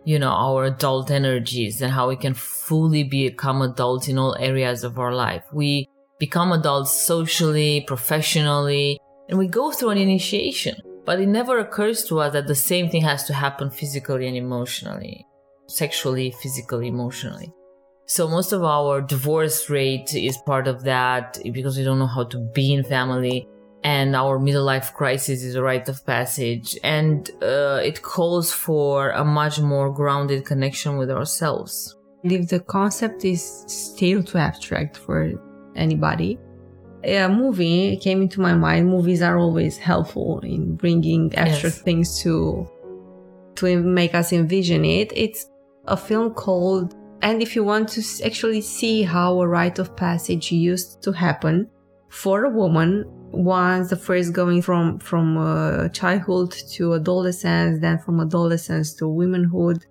you 0.04 0.18
know 0.18 0.30
our 0.30 0.64
adult 0.64 1.10
energies 1.10 1.82
and 1.82 1.92
how 1.92 2.08
we 2.08 2.16
can 2.16 2.34
fully 2.34 3.04
become 3.04 3.62
adults 3.62 4.08
in 4.08 4.18
all 4.18 4.34
areas 4.40 4.82
of 4.84 4.98
our 4.98 5.14
life 5.14 5.44
we 5.52 5.88
become 6.18 6.52
adults 6.52 6.92
socially 6.92 7.84
professionally 7.86 8.98
and 9.28 9.38
we 9.38 9.46
go 9.46 9.70
through 9.70 9.90
an 9.90 9.98
initiation 9.98 10.74
but 11.08 11.20
it 11.20 11.26
never 11.26 11.58
occurs 11.58 12.04
to 12.04 12.20
us 12.20 12.34
that 12.34 12.46
the 12.46 12.54
same 12.54 12.90
thing 12.90 13.00
has 13.00 13.24
to 13.24 13.32
happen 13.32 13.70
physically 13.70 14.26
and 14.26 14.36
emotionally, 14.36 15.24
sexually, 15.66 16.34
physically, 16.42 16.88
emotionally. 16.88 17.50
So 18.08 18.26
most 18.26 18.52
of 18.52 18.64
our 18.64 19.02
divorce 19.02 19.68
rate 19.68 20.14
is 20.14 20.38
part 20.38 20.66
of 20.66 20.82
that 20.84 21.38
because 21.52 21.76
we 21.76 21.84
don't 21.84 21.98
know 21.98 22.06
how 22.06 22.24
to 22.24 22.38
be 22.38 22.72
in 22.72 22.82
family. 22.82 23.46
And 23.84 24.16
our 24.16 24.38
middle 24.38 24.64
life 24.64 24.94
crisis 24.94 25.42
is 25.42 25.54
a 25.56 25.62
rite 25.62 25.90
of 25.90 26.04
passage. 26.06 26.78
And 26.82 27.30
uh, 27.42 27.80
it 27.84 28.00
calls 28.00 28.50
for 28.50 29.10
a 29.10 29.24
much 29.24 29.60
more 29.60 29.92
grounded 29.92 30.46
connection 30.46 30.96
with 30.96 31.10
ourselves. 31.10 31.96
If 32.24 32.48
the 32.48 32.60
concept 32.60 33.26
is 33.26 33.42
still 33.66 34.22
too 34.22 34.38
abstract 34.38 34.96
for 34.96 35.30
anybody, 35.76 36.38
a 37.04 37.28
movie 37.28 37.98
came 37.98 38.22
into 38.22 38.40
my 38.40 38.54
mind. 38.54 38.88
Movies 38.88 39.20
are 39.20 39.36
always 39.36 39.76
helpful 39.76 40.40
in 40.40 40.76
bringing 40.76 41.30
extra 41.36 41.68
yes. 41.68 41.82
things 41.82 42.22
to 42.22 42.66
to 43.56 43.82
make 43.82 44.14
us 44.14 44.32
envision 44.32 44.86
it. 44.86 45.12
It's 45.14 45.44
a 45.86 45.96
film 45.96 46.32
called 46.32 46.94
and 47.22 47.42
if 47.42 47.56
you 47.56 47.64
want 47.64 47.88
to 47.88 48.02
actually 48.24 48.60
see 48.60 49.02
how 49.02 49.40
a 49.40 49.46
rite 49.46 49.78
of 49.78 49.96
passage 49.96 50.52
used 50.52 51.02
to 51.02 51.12
happen 51.12 51.68
for 52.08 52.44
a 52.44 52.50
woman 52.50 53.04
once 53.30 53.90
the 53.90 53.96
first 53.96 54.32
going 54.32 54.62
from 54.62 54.98
from 54.98 55.36
uh, 55.36 55.88
childhood 55.90 56.50
to 56.50 56.94
adolescence 56.94 57.80
then 57.80 57.98
from 57.98 58.20
adolescence 58.20 58.94
to 58.94 59.06
womanhood 59.06 59.84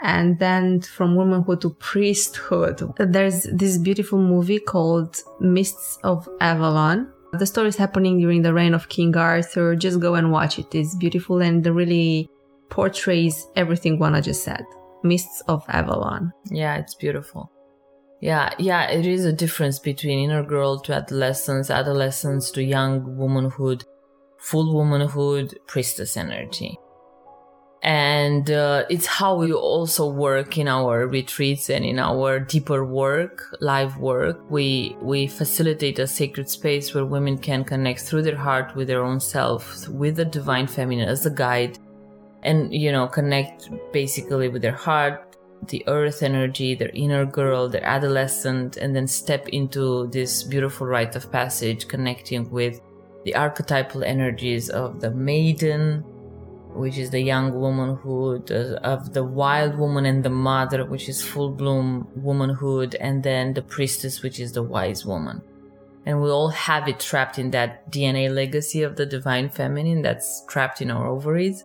and 0.00 0.38
then 0.38 0.80
from 0.80 1.14
womanhood 1.14 1.60
to 1.60 1.70
priesthood. 1.70 2.82
There's 2.98 3.42
this 3.52 3.78
beautiful 3.78 4.18
movie 4.18 4.58
called 4.58 5.16
Mists 5.40 5.98
of 6.02 6.28
Avalon. 6.40 7.12
The 7.32 7.46
story 7.46 7.68
is 7.68 7.76
happening 7.76 8.18
during 8.18 8.42
the 8.42 8.54
reign 8.54 8.74
of 8.74 8.88
King 8.88 9.16
Arthur. 9.16 9.76
Just 9.76 10.00
go 10.00 10.14
and 10.14 10.32
watch 10.32 10.58
it. 10.58 10.74
It's 10.74 10.94
beautiful 10.96 11.40
and 11.42 11.64
really 11.66 12.28
portrays 12.70 13.46
everything 13.56 13.98
Juana 13.98 14.22
just 14.22 14.42
said. 14.42 14.64
Mists 15.02 15.42
of 15.48 15.64
Avalon. 15.68 16.32
Yeah, 16.50 16.76
it's 16.76 16.94
beautiful. 16.94 17.50
Yeah, 18.20 18.50
yeah, 18.58 18.90
it 18.90 19.06
is 19.06 19.24
a 19.24 19.32
difference 19.32 19.78
between 19.78 20.18
inner 20.18 20.42
girl 20.42 20.78
to 20.80 20.94
adolescence, 20.94 21.70
adolescence 21.70 22.50
to 22.52 22.62
young 22.62 23.16
womanhood, 23.16 23.84
full 24.38 24.74
womanhood, 24.74 25.58
priestess 25.66 26.16
energy 26.16 26.78
and 27.82 28.50
uh, 28.50 28.84
it's 28.90 29.06
how 29.06 29.34
we 29.34 29.52
also 29.52 30.06
work 30.06 30.58
in 30.58 30.68
our 30.68 31.06
retreats 31.06 31.70
and 31.70 31.84
in 31.84 31.98
our 31.98 32.38
deeper 32.38 32.84
work 32.84 33.56
live 33.60 33.96
work 33.96 34.38
we 34.50 34.94
we 35.00 35.26
facilitate 35.26 35.98
a 35.98 36.06
sacred 36.06 36.48
space 36.48 36.92
where 36.94 37.06
women 37.06 37.38
can 37.38 37.64
connect 37.64 38.00
through 38.00 38.20
their 38.20 38.36
heart 38.36 38.74
with 38.76 38.86
their 38.86 39.02
own 39.02 39.18
self 39.18 39.88
with 39.88 40.16
the 40.16 40.24
divine 40.24 40.66
feminine 40.66 41.08
as 41.08 41.24
a 41.24 41.30
guide 41.30 41.78
and 42.42 42.72
you 42.72 42.90
know 42.92 43.06
connect 43.06 43.70
basically 43.92 44.48
with 44.48 44.62
their 44.62 44.72
heart 44.72 45.36
the 45.68 45.84
earth 45.88 46.22
energy 46.22 46.74
their 46.74 46.90
inner 46.94 47.26
girl 47.26 47.68
their 47.68 47.84
adolescent 47.84 48.76
and 48.76 48.96
then 48.96 49.06
step 49.06 49.48
into 49.48 50.06
this 50.08 50.42
beautiful 50.42 50.86
rite 50.86 51.14
of 51.16 51.30
passage 51.30 51.86
connecting 51.86 52.48
with 52.50 52.80
the 53.24 53.34
archetypal 53.34 54.02
energies 54.02 54.70
of 54.70 55.00
the 55.00 55.10
maiden 55.10 56.02
which 56.74 56.98
is 56.98 57.10
the 57.10 57.20
young 57.20 57.52
womanhood 57.52 58.50
of 58.50 59.12
the 59.12 59.24
wild 59.24 59.76
woman 59.76 60.06
and 60.06 60.24
the 60.24 60.30
mother, 60.30 60.84
which 60.84 61.08
is 61.08 61.22
full 61.22 61.50
bloom 61.50 62.06
womanhood, 62.14 62.94
and 62.96 63.22
then 63.22 63.52
the 63.54 63.62
priestess, 63.62 64.22
which 64.22 64.38
is 64.40 64.52
the 64.52 64.62
wise 64.62 65.04
woman. 65.04 65.42
And 66.06 66.22
we 66.22 66.30
all 66.30 66.48
have 66.48 66.88
it 66.88 67.00
trapped 67.00 67.38
in 67.38 67.50
that 67.50 67.90
DNA 67.90 68.32
legacy 68.32 68.82
of 68.82 68.96
the 68.96 69.06
divine 69.06 69.50
feminine 69.50 70.02
that's 70.02 70.44
trapped 70.48 70.80
in 70.80 70.90
our 70.90 71.08
ovaries. 71.08 71.64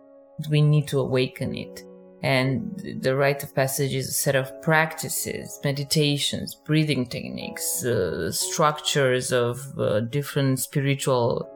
We 0.50 0.60
need 0.62 0.88
to 0.88 1.00
awaken 1.00 1.54
it. 1.54 1.82
And 2.22 2.98
the 3.00 3.14
rite 3.14 3.42
of 3.42 3.54
passage 3.54 3.94
is 3.94 4.08
a 4.08 4.12
set 4.12 4.34
of 4.34 4.60
practices, 4.62 5.60
meditations, 5.62 6.54
breathing 6.54 7.06
techniques, 7.06 7.84
uh, 7.84 8.32
structures 8.32 9.32
of 9.32 9.60
uh, 9.78 10.00
different 10.00 10.58
spiritual 10.58 11.48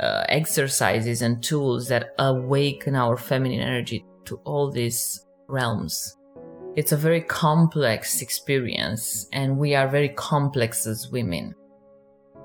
uh, 0.00 0.24
exercises 0.28 1.22
and 1.22 1.42
tools 1.42 1.88
that 1.88 2.14
awaken 2.18 2.96
our 2.96 3.16
feminine 3.16 3.60
energy 3.60 4.04
to 4.24 4.36
all 4.44 4.70
these 4.70 5.26
realms. 5.48 6.16
It's 6.76 6.92
a 6.92 6.96
very 6.96 7.20
complex 7.20 8.22
experience, 8.22 9.26
and 9.32 9.58
we 9.58 9.74
are 9.74 9.88
very 9.88 10.10
complex 10.10 10.86
as 10.86 11.08
women. 11.10 11.54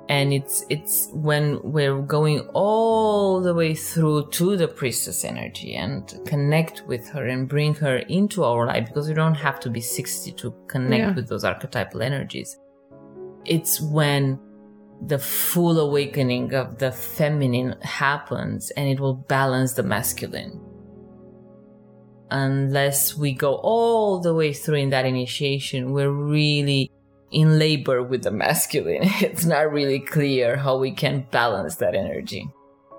And 0.08 0.34
it's 0.34 0.64
it's 0.70 1.10
when 1.14 1.60
we're 1.64 2.00
going 2.00 2.42
all 2.54 3.42
the 3.42 3.56
way 3.56 3.74
through 3.74 4.30
to 4.32 4.56
the 4.56 4.68
priestess 4.68 5.24
energy 5.24 5.76
and 5.76 6.22
connect 6.28 6.84
with 6.86 7.08
her 7.10 7.26
and 7.26 7.50
bring 7.50 7.74
her 7.76 7.98
into 7.98 8.44
our 8.44 8.68
life 8.68 8.88
because 8.88 9.08
we 9.08 9.16
don't 9.16 9.36
have 9.36 9.60
to 9.62 9.70
be 9.70 9.82
60 9.82 10.32
to 10.34 10.54
connect 10.68 11.00
yeah. 11.00 11.16
with 11.16 11.28
those 11.28 11.44
archetypal 11.44 12.04
energies. 12.04 12.60
It's 13.46 13.82
when 13.82 14.40
the 15.02 15.20
full 15.20 15.80
awakening 15.80 16.54
of 16.54 16.78
the 16.78 16.92
feminine 16.92 17.76
happens 17.82 18.72
and 18.72 18.88
it 18.88 19.00
will 19.00 19.14
balance 19.16 19.74
the 19.74 19.84
masculine. 19.84 20.60
Unless 22.32 23.16
we 23.16 23.34
go 23.34 23.56
all 23.56 24.20
the 24.20 24.34
way 24.34 24.52
through 24.52 24.76
in 24.76 24.90
that 24.90 25.06
initiation, 25.06 25.92
we're 25.92 26.12
really 26.12 26.92
in 27.36 27.60
labor 27.60 28.02
with 28.02 28.24
the 28.24 28.32
masculine. 28.32 29.04
It's 29.22 29.46
not 29.46 29.72
really 29.72 30.00
clear 30.00 30.56
how 30.56 30.78
we 30.78 30.92
can 30.92 31.28
balance 31.32 31.76
that 31.76 31.94
energy. 31.94 32.50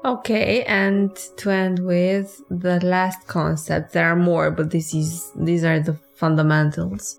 Okay, 0.04 0.62
and 0.64 1.16
to 1.38 1.50
end 1.50 1.80
with 1.80 2.40
the 2.48 2.78
last 2.84 3.26
concept, 3.26 3.92
there 3.92 4.06
are 4.06 4.14
more, 4.30 4.50
but 4.52 4.70
this 4.70 4.94
is 4.94 5.32
these 5.34 5.64
are 5.64 5.80
the 5.80 5.98
fundamentals. 6.14 7.18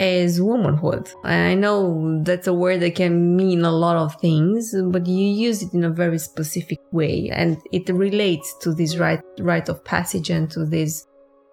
is 0.00 0.42
womanhood. 0.42 1.08
I 1.22 1.54
know 1.54 2.20
that's 2.24 2.48
a 2.48 2.52
word 2.52 2.80
that 2.80 2.96
can 2.96 3.36
mean 3.36 3.64
a 3.64 3.70
lot 3.70 3.96
of 3.96 4.20
things, 4.20 4.74
but 4.94 5.06
you 5.06 5.28
use 5.48 5.62
it 5.62 5.72
in 5.72 5.84
a 5.84 5.96
very 6.02 6.18
specific 6.18 6.80
way 6.90 7.30
and 7.32 7.56
it 7.70 7.88
relates 7.88 8.48
to 8.62 8.74
this 8.74 8.96
rite, 8.96 9.22
rite 9.38 9.68
of 9.68 9.84
passage 9.84 10.30
and 10.30 10.50
to 10.50 10.66
these 10.66 11.06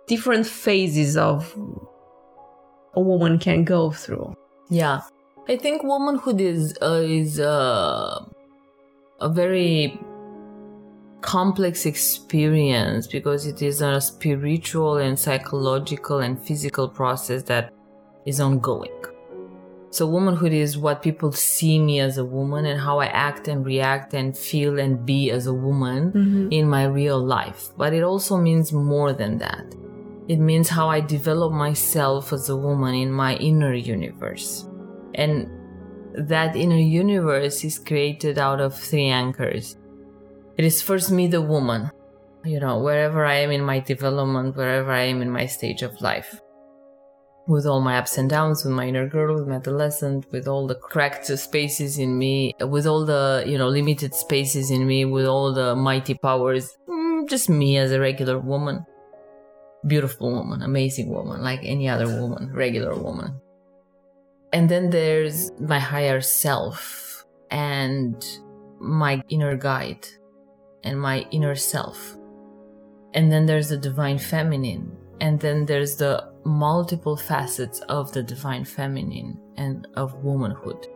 different 0.08 0.48
phases 0.48 1.16
of 1.18 1.56
a 2.96 3.02
woman 3.12 3.38
can 3.38 3.64
go 3.64 3.92
through. 3.92 4.34
Yeah. 4.72 5.02
I 5.50 5.58
think 5.58 5.84
womanhood 5.84 6.40
is 6.40 6.78
uh, 6.82 7.04
is 7.04 7.40
uh, 7.40 8.24
a 9.20 9.30
very 9.30 10.00
complex 11.20 11.86
experience 11.86 13.06
because 13.06 13.46
it 13.46 13.62
is 13.62 13.82
a 13.82 14.00
spiritual 14.00 14.98
and 14.98 15.20
psychological 15.20 16.20
and 16.20 16.42
physical 16.42 16.88
process 16.88 17.44
that 17.44 17.74
is 18.26 18.40
ongoing. 18.40 18.98
So, 19.90 20.08
womanhood 20.08 20.54
is 20.54 20.78
what 20.78 21.02
people 21.02 21.34
see 21.34 21.78
me 21.78 22.00
as 22.00 22.18
a 22.18 22.24
woman 22.24 22.66
and 22.66 22.80
how 22.80 23.00
I 23.00 23.08
act 23.08 23.50
and 23.50 23.66
react 23.66 24.14
and 24.14 24.38
feel 24.38 24.80
and 24.80 25.06
be 25.06 25.32
as 25.32 25.48
a 25.48 25.54
woman 25.54 26.14
mm-hmm. 26.14 26.48
in 26.50 26.70
my 26.70 26.86
real 26.86 27.20
life. 27.20 27.70
But 27.76 27.94
it 27.94 28.04
also 28.04 28.38
means 28.38 28.72
more 28.72 29.12
than 29.12 29.38
that. 29.40 29.66
It 30.32 30.40
means 30.40 30.70
how 30.70 30.88
I 30.88 31.02
develop 31.02 31.52
myself 31.52 32.32
as 32.32 32.48
a 32.48 32.56
woman 32.56 32.96
in 32.96 33.12
my 33.12 33.36
inner 33.36 33.74
universe. 33.74 34.66
And 35.14 35.50
that 36.16 36.56
inner 36.56 36.78
universe 36.78 37.66
is 37.66 37.78
created 37.78 38.40
out 38.40 38.62
of 38.62 38.74
three 38.74 39.10
anchors. 39.10 39.76
It 40.56 40.64
is 40.64 40.82
first 40.82 41.12
me, 41.12 41.28
the 41.28 41.42
woman, 41.42 41.92
you 42.46 42.62
know, 42.62 42.80
wherever 42.80 43.26
I 43.26 43.40
am 43.44 43.52
in 43.52 43.62
my 43.62 43.82
development, 43.82 44.56
wherever 44.56 44.94
I 44.94 45.02
am 45.02 45.22
in 45.22 45.30
my 45.30 45.48
stage 45.48 45.82
of 45.82 46.00
life 46.00 46.40
with 47.46 47.66
all 47.66 47.82
my 47.82 47.98
ups 47.98 48.18
and 48.18 48.30
downs, 48.30 48.64
with 48.64 48.74
my 48.74 48.88
inner 48.88 49.10
girl, 49.10 49.36
with 49.36 49.50
my 49.50 49.56
adolescent, 49.56 50.32
with 50.32 50.48
all 50.48 50.66
the 50.66 50.76
cracked 50.76 51.26
spaces 51.26 51.98
in 51.98 52.18
me, 52.18 52.54
with 52.62 52.88
all 52.88 53.06
the, 53.06 53.44
you 53.46 53.58
know, 53.58 53.68
limited 53.68 54.16
spaces 54.16 54.72
in 54.72 54.88
me, 54.88 55.04
with 55.04 55.26
all 55.26 55.54
the 55.54 55.76
mighty 55.76 56.14
powers. 56.14 56.78
Mm, 56.88 57.28
just 57.28 57.50
me 57.50 57.78
as 57.78 57.92
a 57.92 58.00
regular 58.00 58.40
woman. 58.40 58.86
Beautiful 59.88 60.32
woman, 60.32 60.62
amazing 60.62 61.10
woman, 61.10 61.42
like 61.42 61.62
any 61.64 61.90
other 61.90 62.08
woman, 62.08 62.54
regular 62.54 62.96
woman. 62.96 63.40
And 64.54 64.70
then 64.70 64.90
there's 64.90 65.52
my 65.60 65.80
higher 65.80 66.22
self 66.22 67.26
and 67.50 68.24
my 68.80 69.22
inner 69.30 69.56
guide 69.56 70.08
and 70.84 71.00
my 71.00 71.26
inner 71.32 71.56
self. 71.56 72.18
And 73.14 73.32
then 73.32 73.46
there's 73.46 73.70
the 73.70 73.78
divine 73.78 74.18
feminine. 74.18 74.96
And 75.20 75.40
then 75.40 75.66
there's 75.66 75.96
the 75.96 76.32
multiple 76.44 77.16
facets 77.16 77.80
of 77.82 78.12
the 78.12 78.24
divine 78.24 78.66
feminine 78.66 79.40
and 79.58 79.88
of 79.96 80.24
womanhood 80.24 80.88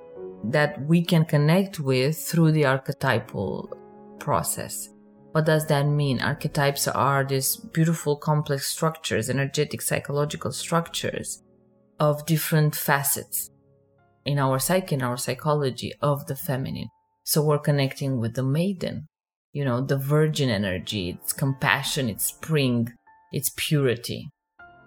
that 0.45 0.81
we 0.85 1.03
can 1.03 1.25
connect 1.25 1.79
with 1.79 2.17
through 2.17 2.51
the 2.51 2.65
archetypal 2.65 3.71
process. 4.19 4.89
What 5.35 5.45
does 5.45 5.67
that 5.67 5.83
mean? 5.83 6.21
Archetypes 6.21 6.87
are 6.87 7.25
these 7.25 7.57
beautiful, 7.57 8.15
complex 8.15 8.67
structures, 8.67 9.29
energetic, 9.29 9.81
psychological 9.81 10.53
structures 10.53 11.43
of 11.99 12.25
different 12.25 12.73
facets 12.73 13.51
in 14.23 14.39
our 14.39 14.59
psyche, 14.59 14.95
in 14.95 15.01
our 15.01 15.17
psychology 15.17 15.91
of 16.01 16.27
the 16.27 16.37
feminine. 16.37 16.87
So 17.25 17.43
we're 17.43 17.59
connecting 17.59 18.21
with 18.21 18.35
the 18.35 18.43
maiden, 18.43 19.07
you 19.51 19.65
know, 19.65 19.81
the 19.81 19.97
virgin 19.97 20.49
energy, 20.49 21.09
its 21.09 21.33
compassion, 21.33 22.07
its 22.07 22.25
spring, 22.25 22.93
its 23.33 23.51
purity 23.57 24.29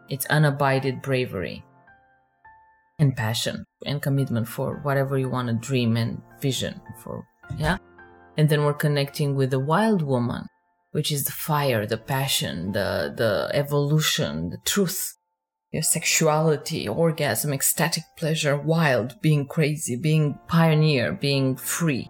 its 0.09 0.27
unabided 0.27 1.03
bravery 1.03 1.65
and 2.99 3.17
passion 3.17 3.65
and 3.87 4.03
commitment 4.03 4.49
for 4.49 4.81
whatever 4.83 5.19
you 5.19 5.29
want 5.29 5.49
to 5.49 5.55
dream 5.55 5.97
and 5.97 6.21
vision 6.41 6.81
for. 7.03 7.27
Yeah. 7.59 7.79
And 8.39 8.49
then 8.49 8.65
we're 8.65 8.73
connecting 8.73 9.35
with 9.35 9.51
the 9.51 9.59
wild 9.59 10.01
woman, 10.01 10.47
which 10.93 11.11
is 11.11 11.25
the 11.25 11.33
fire, 11.33 11.85
the 11.87 11.99
passion, 11.99 12.71
the, 12.71 13.13
the 13.15 13.51
evolution, 13.53 14.51
the 14.51 14.59
truth, 14.65 15.17
your 15.73 15.83
sexuality, 15.83 16.87
orgasm, 16.89 17.53
ecstatic 17.53 18.05
pleasure, 18.17 18.57
wild, 18.57 19.21
being 19.21 19.45
crazy, 19.45 19.97
being 19.97 20.39
pioneer, 20.47 21.13
being 21.13 21.57
free, 21.57 22.09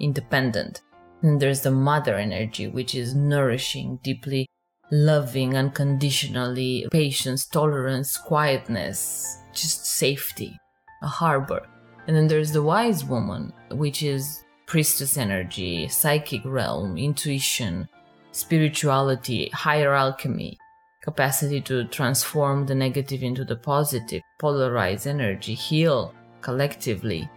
independent. 0.00 0.82
And 1.22 1.40
there's 1.40 1.60
the 1.60 1.70
mother 1.70 2.16
energy, 2.16 2.66
which 2.66 2.96
is 2.96 3.14
nourishing, 3.14 4.00
deeply 4.02 4.46
loving 4.90 5.56
unconditionally, 5.56 6.88
patience, 6.90 7.46
tolerance, 7.46 8.16
quietness, 8.16 9.38
just 9.52 9.86
safety, 9.86 10.58
a 11.02 11.06
harbor. 11.06 11.68
And 12.08 12.16
then 12.16 12.26
there's 12.26 12.50
the 12.50 12.62
wise 12.62 13.04
woman, 13.04 13.52
which 13.70 14.02
is 14.02 14.42
priestess 14.68 15.16
energy, 15.16 15.88
psychic 15.88 16.42
realm, 16.44 16.98
intuition, 16.98 17.88
spirituality, 18.32 19.48
higher 19.48 19.94
alchemy, 19.94 20.58
capacity 21.02 21.58
to 21.62 21.84
transform 21.86 22.66
the 22.66 22.74
negative 22.74 23.22
into 23.22 23.44
the 23.46 23.56
positive, 23.56 24.22
polarize 24.40 25.06
energy, 25.06 25.54
heal 25.54 26.14
collectively, 26.42 27.28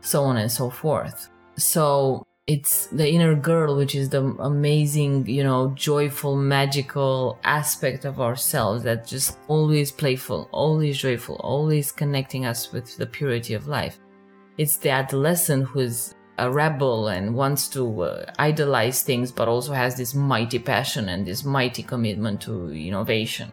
so 0.00 0.22
on 0.22 0.36
and 0.36 0.50
so 0.50 0.70
forth. 0.70 1.28
So 1.56 2.24
it's 2.46 2.86
the 2.86 3.06
inner 3.06 3.34
girl 3.34 3.76
which 3.76 3.94
is 3.94 4.08
the 4.08 4.24
amazing 4.38 5.26
you 5.26 5.44
know 5.44 5.70
joyful 5.74 6.34
magical 6.34 7.38
aspect 7.44 8.06
of 8.06 8.22
ourselves 8.22 8.82
that 8.82 9.06
just 9.06 9.38
always 9.48 9.92
playful 9.92 10.48
always 10.50 10.96
joyful 10.96 11.36
always 11.40 11.92
connecting 11.92 12.46
us 12.46 12.72
with 12.72 12.96
the 12.96 13.04
purity 13.04 13.52
of 13.52 13.68
life 13.68 14.00
it's 14.56 14.78
the 14.78 14.88
adolescent 14.88 15.66
who's 15.66 16.14
a 16.38 16.50
rebel 16.50 17.08
and 17.08 17.34
wants 17.34 17.68
to 17.68 18.02
uh, 18.02 18.32
idolize 18.38 19.02
things 19.02 19.30
but 19.32 19.48
also 19.48 19.72
has 19.72 19.96
this 19.96 20.14
mighty 20.14 20.58
passion 20.58 21.08
and 21.08 21.26
this 21.26 21.44
mighty 21.44 21.82
commitment 21.82 22.40
to 22.42 22.70
innovation. 22.70 23.52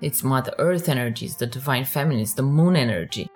It's 0.00 0.24
mother 0.24 0.54
earth 0.58 0.88
energy 0.88 1.26
it's 1.26 1.36
the 1.36 1.46
divine 1.46 1.84
feminine 1.84 2.22
it's 2.22 2.34
the 2.34 2.42
moon 2.42 2.76
energy. 2.76 3.30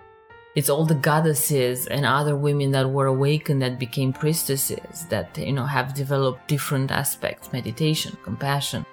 It's 0.55 0.69
all 0.69 0.85
the 0.85 0.95
goddesses 0.95 1.87
and 1.87 2.05
other 2.05 2.37
women 2.37 2.71
that 2.71 2.89
were 2.89 3.07
awakened 3.07 3.61
that 3.61 3.77
became 3.77 4.13
priestesses 4.13 5.05
that 5.09 5.37
you 5.37 5.53
know 5.53 5.65
have 5.65 5.93
developed 5.93 6.47
different 6.47 6.91
aspects 6.91 7.51
meditation 7.51 8.17
compassion 8.23 8.85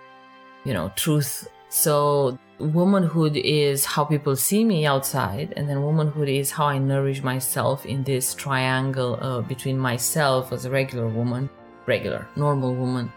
you 0.65 0.75
know 0.75 0.93
truth. 0.97 1.49
So 1.69 2.39
womanhood 2.63 3.37
is 3.37 3.85
how 3.85 4.05
people 4.05 4.37
see 4.37 4.65
me 4.65 4.87
outside 4.87 5.53
and 5.57 5.69
then 5.69 5.83
womanhood 5.83 6.29
is 6.29 6.51
how 6.51 6.67
i 6.67 6.79
nourish 6.79 7.23
myself 7.23 7.85
in 7.87 8.05
this 8.05 8.35
triangle 8.35 9.19
uh, 9.21 9.41
between 9.41 9.79
myself 9.79 10.53
as 10.53 10.65
a 10.65 10.71
regular 10.71 11.09
woman 11.09 11.51
regular 11.87 12.27
normal 12.37 12.75
woman 12.75 13.13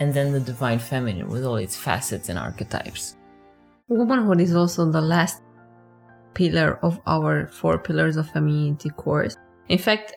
and 0.00 0.14
then 0.14 0.32
the 0.32 0.40
divine 0.40 0.78
feminine 0.78 1.28
with 1.28 1.44
all 1.44 1.56
its 1.56 1.76
facets 1.76 2.28
and 2.28 2.38
archetypes 2.38 3.16
womanhood 3.88 4.40
is 4.40 4.54
also 4.54 4.90
the 4.90 5.00
last 5.00 5.42
pillar 6.34 6.78
of 6.82 7.00
our 7.06 7.46
four 7.46 7.78
pillars 7.78 8.16
of 8.16 8.28
femininity 8.30 8.90
course. 8.90 9.36
In 9.68 9.78
fact, 9.78 10.14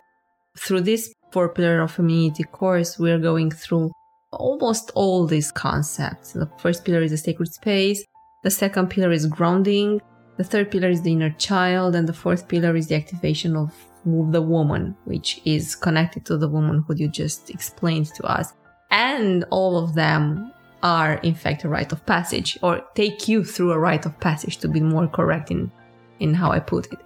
through 0.58 0.82
this 0.82 1.14
four 1.32 1.50
pillar 1.50 1.82
of 1.82 1.92
femininity 1.92 2.44
course, 2.44 3.00
we're 3.00 3.20
going 3.20 3.52
through 3.52 3.92
almost 4.32 4.92
all 4.96 5.26
these 5.26 5.52
concepts. 5.52 6.34
The 6.34 6.50
first 6.58 6.84
pillar 6.84 7.02
is 7.02 7.12
the 7.12 7.18
sacred 7.18 7.54
space, 7.54 8.04
the 8.48 8.52
second 8.52 8.88
pillar 8.90 9.12
is 9.12 9.26
grounding, 9.26 10.00
the 10.38 10.44
third 10.52 10.72
pillar 10.72 10.88
is 10.88 11.02
the 11.02 11.12
inner 11.12 11.32
child, 11.32 11.96
and 11.96 12.08
the 12.08 12.14
fourth 12.14 12.48
pillar 12.48 12.78
is 12.78 12.88
the 12.88 12.96
activation 12.96 13.58
of 13.58 13.74
the 14.06 14.42
woman, 14.42 14.96
which 15.04 15.42
is 15.44 15.76
connected 15.76 16.26
to 16.26 16.38
the 16.38 16.48
woman 16.48 16.82
who 16.88 16.96
you 16.96 17.10
just 17.10 17.50
explained 17.50 18.06
to 18.16 18.24
us. 18.24 18.54
And 18.90 19.44
all 19.50 19.78
of 19.84 19.96
them 19.96 20.54
are 20.82 21.16
in 21.30 21.36
fact 21.36 21.66
a 21.66 21.68
rite 21.68 21.92
of 21.92 22.06
passage, 22.06 22.58
or 22.64 22.82
take 22.96 23.28
you 23.28 23.44
through 23.44 23.74
a 23.74 23.80
rite 23.80 24.06
of 24.06 24.18
passage 24.22 24.60
to 24.60 24.70
be 24.70 24.80
more 24.80 25.10
correct 25.10 25.52
in 25.52 25.70
in 26.22 26.34
how 26.34 26.50
I 26.52 26.60
put 26.60 26.86
it. 26.94 27.00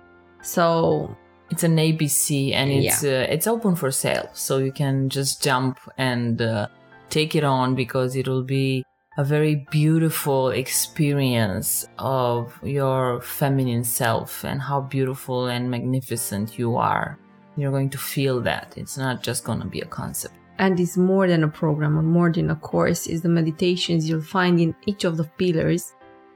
So 0.44 1.18
it's 1.50 1.64
an 1.64 1.78
ABC 1.78 2.54
and 2.54 2.70
it's 2.70 3.04
yeah. 3.04 3.22
uh, 3.22 3.34
it's 3.34 3.48
open 3.48 3.76
for 3.76 3.90
sale, 3.90 4.30
so 4.34 4.60
you 4.60 4.72
can 4.72 5.10
just 5.10 5.42
jump 5.42 5.80
and 5.98 6.40
uh, 6.40 6.68
take 7.10 7.36
it 7.36 7.44
on 7.44 7.74
because 7.74 8.16
it 8.16 8.28
will 8.28 8.44
be 8.44 8.84
a 9.18 9.24
very 9.24 9.68
beautiful 9.72 10.50
experience 10.50 11.86
of 12.00 12.58
your 12.64 13.22
feminine 13.22 13.84
self 13.84 14.46
and 14.46 14.62
how 14.62 14.82
beautiful 14.82 15.48
and 15.48 15.70
magnificent 15.70 16.58
you 16.58 16.78
are. 16.78 17.20
You're 17.58 17.72
going 17.72 17.90
to 17.90 17.98
feel 17.98 18.40
that. 18.42 18.74
It's 18.78 18.98
not 18.98 19.22
just 19.22 19.44
going 19.44 19.60
to 19.60 19.68
be 19.68 19.82
a 19.82 19.86
concept. 19.86 20.36
And 20.60 20.80
it's 20.80 20.96
more 20.96 21.28
than 21.28 21.44
a 21.44 21.48
program 21.48 21.98
or 21.98 22.04
more 22.04 22.32
than 22.32 22.52
a 22.52 22.56
course. 22.56 23.08
Is 23.08 23.22
the 23.22 23.30
meditations 23.30 24.08
you'll 24.08 24.22
find 24.22 24.60
in 24.60 24.76
each 24.86 25.04
of 25.04 25.18
the 25.18 25.26
pillars 25.26 25.94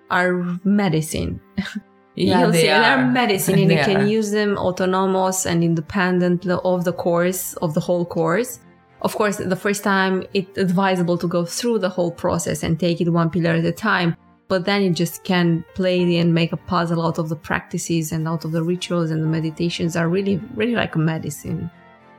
are 0.09 0.59
medicine. 0.63 1.39
Yeah, 2.17 2.43
You'll 2.43 2.51
they 2.51 2.61
see, 2.61 2.69
are. 2.69 2.79
They're 2.79 3.07
medicine, 3.07 3.59
and 3.59 3.71
you 3.73 3.77
can 3.77 3.97
are. 3.97 4.05
use 4.05 4.31
them 4.31 4.57
autonomous 4.57 5.45
and 5.45 5.61
independent 5.61 6.47
of 6.47 6.85
the 6.85 6.93
course 6.93 7.55
of 7.55 7.73
the 7.73 7.81
whole 7.81 8.05
course. 8.05 8.61
Of 9.01 9.15
course, 9.15 9.37
the 9.37 9.55
first 9.55 9.83
time 9.83 10.23
it's 10.33 10.57
advisable 10.57 11.17
to 11.17 11.27
go 11.27 11.45
through 11.45 11.79
the 11.79 11.89
whole 11.89 12.11
process 12.11 12.63
and 12.63 12.79
take 12.79 13.01
it 13.01 13.09
one 13.09 13.29
pillar 13.29 13.51
at 13.51 13.65
a 13.65 13.71
time. 13.71 14.15
but 14.47 14.65
then 14.65 14.83
you 14.83 14.91
just 14.91 15.23
can 15.23 15.65
play 15.73 16.01
it 16.01 16.19
and 16.21 16.33
make 16.33 16.51
a 16.53 16.57
puzzle 16.57 17.01
out 17.05 17.17
of 17.17 17.29
the 17.29 17.35
practices 17.35 18.11
and 18.11 18.27
out 18.27 18.45
of 18.45 18.51
the 18.51 18.63
rituals 18.63 19.09
and 19.11 19.23
the 19.23 19.27
meditations 19.27 19.95
are 19.95 20.07
really, 20.07 20.39
really 20.53 20.75
like 20.75 20.93
a 20.95 20.99
medicine. 20.99 21.69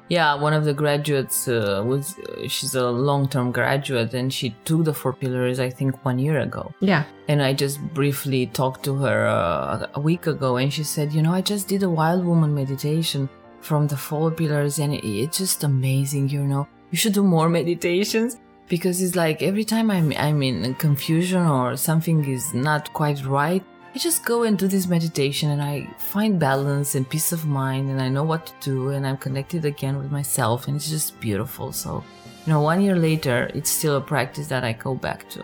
Yeah, 0.09 0.35
one 0.35 0.53
of 0.53 0.65
the 0.65 0.73
graduates 0.73 1.49
uh, 1.49 1.83
was 1.85 2.17
uh, 2.19 2.47
she's 2.49 2.75
a 2.77 2.91
long-term 2.91 3.51
graduate 3.51 4.15
and 4.15 4.33
she 4.33 4.51
took 4.65 4.85
the 4.85 4.95
four 4.95 5.13
pillars 5.13 5.59
I 5.59 5.71
think 5.71 6.05
1 6.05 6.19
year 6.21 6.39
ago. 6.39 6.73
Yeah. 6.81 7.05
And 7.27 7.43
I 7.43 7.53
just 7.53 7.81
briefly 7.93 8.47
talked 8.47 8.85
to 8.85 8.95
her 8.97 9.27
uh, 9.27 9.87
a 9.95 10.01
week 10.01 10.29
ago 10.29 10.57
and 10.57 10.73
she 10.73 10.85
said, 10.85 11.13
"You 11.13 11.23
know, 11.23 11.33
I 11.33 11.41
just 11.41 11.67
did 11.67 11.83
a 11.83 11.91
wild 11.91 12.25
woman 12.25 12.55
meditation 12.55 13.29
from 13.67 13.87
the 13.89 13.97
four 13.97 14.31
pillars 14.31 14.79
and 14.79 14.95
it's 14.95 15.39
just 15.39 15.65
amazing, 15.65 16.29
you 16.29 16.45
know. 16.45 16.67
You 16.91 16.99
should 16.99 17.15
do 17.21 17.25
more 17.37 17.49
meditations." 17.61 18.39
Because 18.69 19.01
it's 19.01 19.15
like 19.15 19.43
every 19.43 19.65
time 19.73 19.89
I'm 19.97 20.13
I'm 20.27 20.43
in 20.43 20.75
confusion 20.87 21.43
or 21.47 21.77
something 21.77 22.19
is 22.37 22.53
not 22.53 22.93
quite 23.01 23.25
right, 23.25 23.63
I 23.97 23.99
just 23.99 24.27
go 24.27 24.43
and 24.43 24.59
do 24.59 24.69
this 24.69 24.87
meditation 24.87 25.51
and 25.51 25.63
I 25.63 25.89
find 25.99 26.39
balance 26.39 26.95
and 26.97 27.09
peace 27.09 27.33
of 27.33 27.47
mind 27.47 27.89
and 27.91 27.99
I 27.99 28.11
know 28.11 28.25
what 28.25 28.45
to 28.47 28.53
do 28.61 28.91
and 28.91 29.07
I'm 29.07 29.17
connected 29.17 29.65
again 29.65 29.97
with 29.97 30.11
myself 30.11 30.67
and 30.67 30.77
it's 30.77 30.91
just 30.91 31.19
beautiful. 31.19 31.73
So, 31.73 32.05
you 32.45 32.53
know, 32.53 32.61
one 32.61 32.83
year 32.83 32.97
later, 32.97 33.51
it's 33.55 33.71
still 33.71 33.97
a 33.97 34.01
practice 34.01 34.49
that 34.49 34.65
I 34.65 34.73
go 34.75 34.95
back 34.95 35.29
to. 35.31 35.43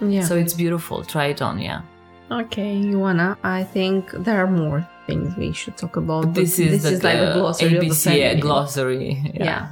Yeah. 0.00 0.24
So 0.24 0.36
it's 0.36 0.52
beautiful. 0.52 1.04
Try 1.04 1.26
it 1.26 1.40
on, 1.40 1.58
yeah. 1.58 1.80
Okay, 2.30 2.82
Ioana, 2.82 3.38
I 3.42 3.64
think 3.64 4.10
there 4.10 4.44
are 4.44 4.50
more 4.50 4.86
things 5.06 5.36
we 5.36 5.52
should 5.52 5.76
talk 5.76 5.96
about. 5.96 6.24
but 6.26 6.34
This 6.34 6.58
is 6.58 6.82
the, 6.82 6.90
like 6.92 7.20
the 7.20 7.32
glossary 7.34 7.76
of 7.76 7.80
the 7.80 7.88
ABC 7.90 8.04
feminine. 8.04 8.40
glossary. 8.40 9.22
Yeah. 9.34 9.44
yeah. 9.44 9.68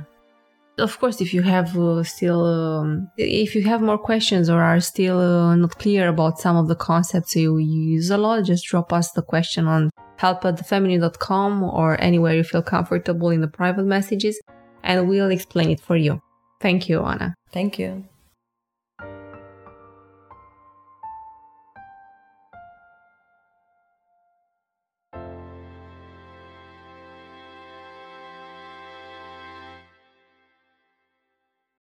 Of 0.78 0.98
course, 0.98 1.20
if 1.20 1.32
you 1.32 1.42
have 1.42 1.78
uh, 1.78 2.02
still, 2.02 2.44
um, 2.44 3.08
if 3.16 3.54
you 3.54 3.62
have 3.62 3.80
more 3.80 3.98
questions 3.98 4.50
or 4.50 4.60
are 4.60 4.80
still 4.80 5.20
uh, 5.20 5.54
not 5.54 5.78
clear 5.78 6.08
about 6.08 6.40
some 6.40 6.56
of 6.56 6.66
the 6.66 6.74
concepts 6.74 7.36
you 7.36 7.58
use 7.58 8.10
a 8.10 8.16
lot, 8.18 8.44
just 8.44 8.64
drop 8.66 8.92
us 8.92 9.12
the 9.12 9.22
question 9.22 9.66
on 9.68 9.90
help 10.16 10.44
at 10.44 10.56
thefeminine.com 10.56 11.62
or 11.62 12.00
anywhere 12.00 12.34
you 12.34 12.42
feel 12.44 12.62
comfortable 12.62 13.30
in 13.30 13.40
the 13.40 13.48
private 13.48 13.84
messages 13.84 14.40
and 14.82 15.08
we'll 15.08 15.30
explain 15.30 15.70
it 15.70 15.80
for 15.80 15.96
you. 15.96 16.20
Thank 16.60 16.88
you, 16.88 17.02
Anna. 17.02 17.34
Thank 17.52 17.78
you. 17.78 18.04